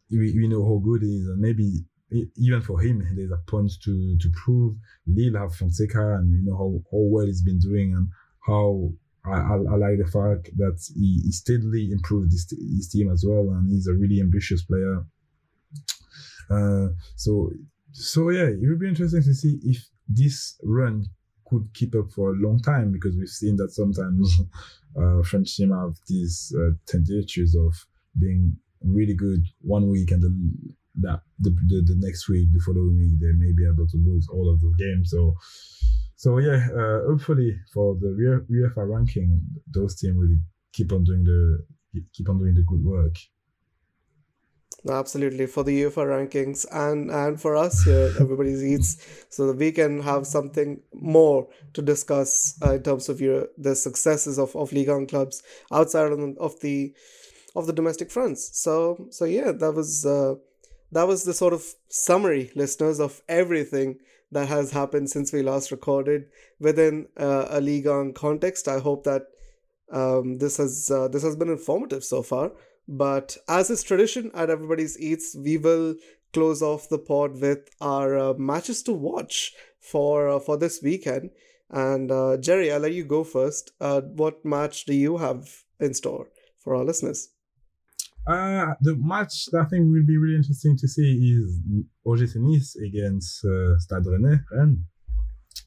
[0.10, 1.86] we, we know how good he is, and maybe
[2.36, 4.76] even for him, there's a point to to prove.
[5.08, 8.08] Lille have Fonseca, and we know how, how well he's been doing, and
[8.46, 8.92] how
[9.26, 13.24] I, I, I like the fact that he, he steadily improved his, his team as
[13.26, 15.06] well, and he's a really ambitious player.
[16.50, 17.52] Uh, so
[17.94, 21.06] so yeah, it would be interesting to see if this run
[21.52, 24.40] could keep up for a long time because we've seen that sometimes
[25.02, 27.74] uh, French team have these uh, tendencies of
[28.20, 32.98] being really good one week and then that the, the, the next week, the following
[32.98, 35.12] week, they may be able to lose all of those games.
[35.12, 35.36] So
[36.22, 39.42] so yeah, uh, hopefully for the UEFA ranking,
[39.74, 40.40] those teams really
[40.72, 41.66] keep on doing the
[42.14, 43.16] keep on doing the good work.
[44.90, 48.98] Absolutely for the UEFA rankings and and for us here, everybody's eats,
[49.30, 53.76] so that we can have something more to discuss uh, in terms of your the
[53.76, 56.18] successes of of Ligue 1 clubs outside of
[56.62, 56.94] the,
[57.56, 58.58] of the domestic fronts.
[58.58, 60.36] So so yeah, that was uh,
[60.92, 64.00] that was the sort of summary, listeners, of everything
[64.32, 66.26] that has happened since we last recorded
[66.60, 68.68] within uh, a Ligue 1 context.
[68.68, 69.24] I hope that
[69.92, 72.52] um, this has uh, this has been informative so far.
[72.88, 75.96] But as is tradition at Everybody's Eats, we will
[76.34, 81.32] close off the pod with our uh, matches to watch for uh, for this weekend.
[81.70, 83.72] And uh, Jerry, I'll let you go first.
[83.80, 86.28] Uh, what match do you have in store
[86.60, 87.30] for our listeners?
[88.28, 91.60] Uh, the match that I think will be really interesting to see is
[92.06, 94.44] OGC Nice against uh, Stade Rennais.
[94.52, 94.84] And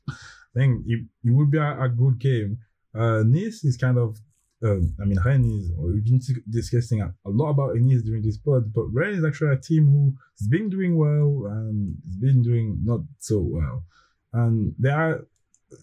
[0.09, 0.15] I
[0.55, 2.59] think it, it would be a, a good game.
[2.95, 4.19] Uh, nice is kind of,
[4.65, 8.73] uh, I mean, Rennes is, we've been discussing a, lot about Nice during this pod,
[8.73, 12.79] but Rennes is actually a team who has been doing well and has been doing
[12.83, 13.85] not so well.
[14.33, 15.27] And they are,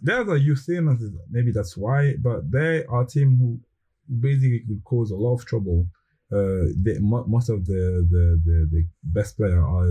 [0.02, 3.60] there's a youth team, and maybe that's why, but they are a team who
[4.20, 5.88] basically could cause a lot of trouble
[6.32, 9.90] uh, the, most of the, the, the, the best players are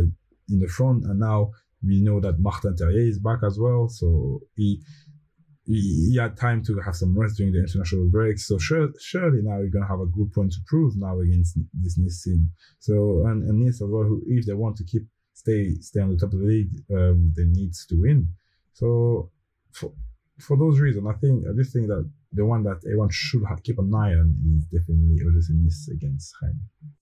[0.49, 1.51] in the front, and now
[1.87, 4.81] we know that Martin Terrier is back as well, so he
[5.75, 8.39] he, had time to have some rest during the international break.
[8.39, 11.99] So sure, surely now you're gonna have a good point to prove now against this
[11.99, 12.51] Nice team.
[12.79, 16.17] So and, and Nice well, who if they want to keep stay stay on the
[16.17, 18.29] top of the league, um, they need to win.
[18.73, 19.31] So
[19.73, 19.93] for
[20.39, 23.63] for those reasons, I think I just think that the one that everyone should have,
[23.63, 25.19] keep an eye on is definitely
[25.65, 27.00] Nice against Rennes.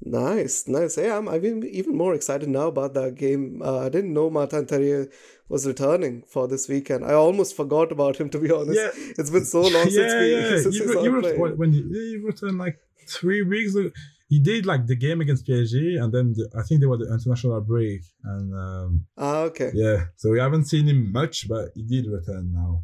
[0.00, 0.96] Nice, nice.
[0.96, 3.60] Yeah, I'm, I'm even more excited now about that game.
[3.64, 5.08] Uh, I didn't know Martin Terrier
[5.48, 7.04] was returning for this weekend.
[7.04, 8.78] I almost forgot about him, to be honest.
[8.78, 8.90] Yeah.
[9.18, 10.58] It's been so long yeah, since we yeah.
[10.62, 12.78] since you, you when he, he returned like
[13.08, 13.90] three weeks ago.
[14.28, 17.10] He did like the game against PSG, and then the, I think there was the
[17.10, 20.04] international break, and um, ah, okay, yeah.
[20.16, 22.82] So we haven't seen him much, but he did return now.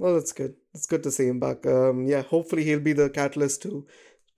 [0.00, 0.56] Well, that's good.
[0.74, 1.64] It's good to see him back.
[1.66, 3.86] Um, yeah, hopefully he'll be the catalyst to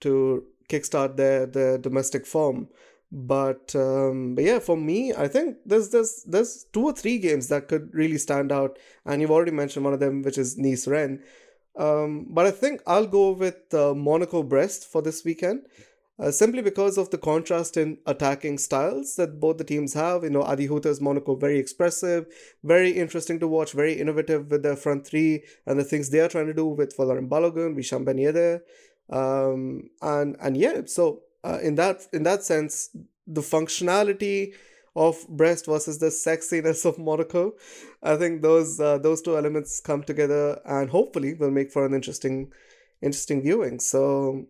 [0.01, 2.69] to kickstart their their domestic form.
[3.11, 7.47] But um, but yeah, for me, I think there's there's there's two or three games
[7.47, 10.87] that could really stand out, and you've already mentioned one of them, which is Nice
[10.87, 11.21] Rennes.
[11.77, 15.61] Um, but I think I'll go with uh, Monaco Brest for this weekend
[16.19, 20.23] uh, simply because of the contrast in attacking styles that both the teams have.
[20.23, 22.25] You know, Adi Hütter's Monaco very expressive,
[22.63, 26.29] very interesting to watch, very innovative with their front three and the things they are
[26.29, 28.61] trying to do with Folarin Balogun, Wissam Ben Yedder.
[29.09, 32.89] Um, and and yeah, so uh, in that in that sense,
[33.25, 34.53] the functionality
[34.95, 37.53] of Brest versus the sexiness of Monaco,
[38.01, 41.93] I think those uh, those two elements come together and hopefully will make for an
[41.93, 42.51] interesting
[43.01, 43.79] interesting viewing.
[43.79, 44.47] So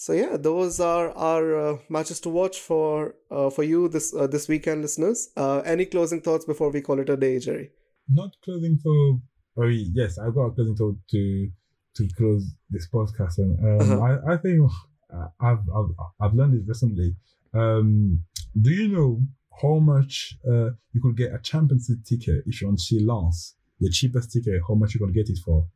[0.00, 4.28] So yeah, those are our uh, matches to watch for uh, for you this uh,
[4.28, 5.30] this weekend, listeners.
[5.36, 7.72] Uh, any closing thoughts before we call it a day, Jerry?
[8.08, 9.18] Not closing thought.
[9.56, 11.50] Oh yes, I've got a closing thought to
[11.98, 13.38] to close this podcast.
[13.38, 14.18] And um, uh-huh.
[14.28, 14.70] I I think
[15.12, 15.90] uh, I've I've
[16.20, 17.14] I've learned it recently.
[17.54, 18.24] Um,
[18.60, 19.20] do you know
[19.60, 23.04] how much uh, you could get a Champions League ticket if you want to see
[23.04, 23.54] Lens?
[23.80, 25.66] The cheapest ticket, how much you can get it for?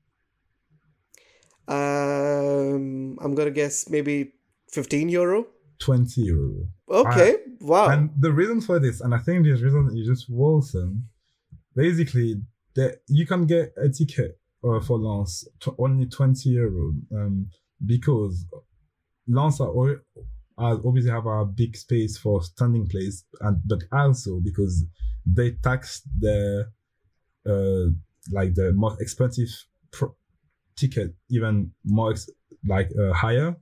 [1.68, 4.32] Um, I'm gonna guess maybe
[4.72, 5.46] 15 euro.
[5.78, 6.68] 20 euro.
[6.88, 7.88] Okay, wow.
[7.88, 11.08] And the reason for this, and I think this reason is just Wilson.
[11.74, 12.42] Basically,
[12.74, 17.48] that you can get a ticket uh, for Lens t- only 20 euro um,
[17.84, 18.46] because
[19.28, 19.70] Lens are,
[20.58, 24.84] are obviously have a big space for standing place, and but also because
[25.26, 26.68] they tax the
[27.46, 27.86] uh,
[28.30, 29.48] like the most expensive
[29.90, 30.14] pro-
[30.76, 32.30] ticket even more ex-
[32.66, 33.56] like uh, higher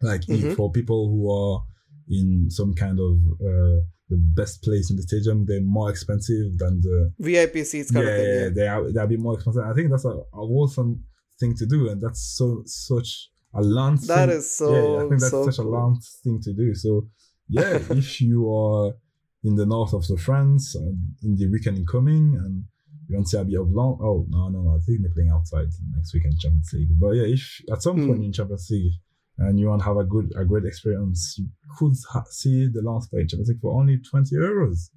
[0.00, 0.54] like mm-hmm.
[0.54, 1.62] for people who are
[2.08, 6.80] in some kind of uh, the best place in the stadium they're more expensive than
[6.80, 9.74] the vip seats kind yeah, of thing, yeah, they are they'll be more expensive i
[9.74, 11.02] think that's a, a awesome
[11.38, 14.38] thing to do and that's so such a long that thing.
[14.38, 15.66] is so yeah, i think that's so such cool.
[15.66, 17.06] a long thing to do so
[17.48, 18.94] yeah if you are
[19.44, 20.92] in the north of the france uh,
[21.22, 22.64] in the weekend incoming and
[23.08, 23.98] you want to see a bit of long.
[24.02, 24.76] Oh no, no, no!
[24.76, 26.90] I think they're playing outside next weekend Champions League.
[27.00, 28.26] But yeah, if at some point mm.
[28.26, 28.92] in Champions League
[29.38, 31.46] and you want to have a good, a great experience, you
[31.78, 34.90] could ha- see the last play Champions League for only twenty euros.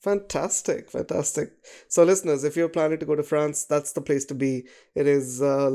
[0.00, 1.50] Fantastic, fantastic.
[1.88, 4.66] So, listeners, if you're planning to go to France, that's the place to be.
[4.94, 5.70] It is uh.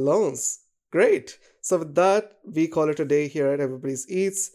[0.91, 1.37] Great.
[1.61, 4.51] So, with that, we call it a day here at Everybody's Eats.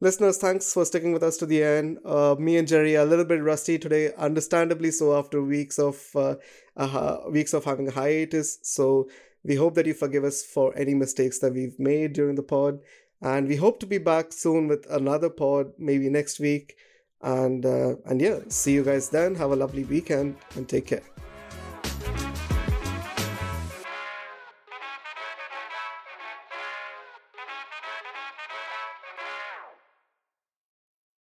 [0.00, 1.98] Listeners, thanks for sticking with us to the end.
[2.04, 6.04] Uh, me and Jerry are a little bit rusty today, understandably so after weeks of
[6.14, 6.34] uh,
[6.76, 8.58] uh, weeks of having a hiatus.
[8.62, 9.08] So
[9.46, 12.80] we hope that you forgive us for any mistakes that we've made during the pod,
[13.22, 16.76] and we hope to be back soon with another pod, maybe next week.
[17.22, 19.34] And uh, and yeah, see you guys then.
[19.36, 21.15] Have a lovely weekend and take care.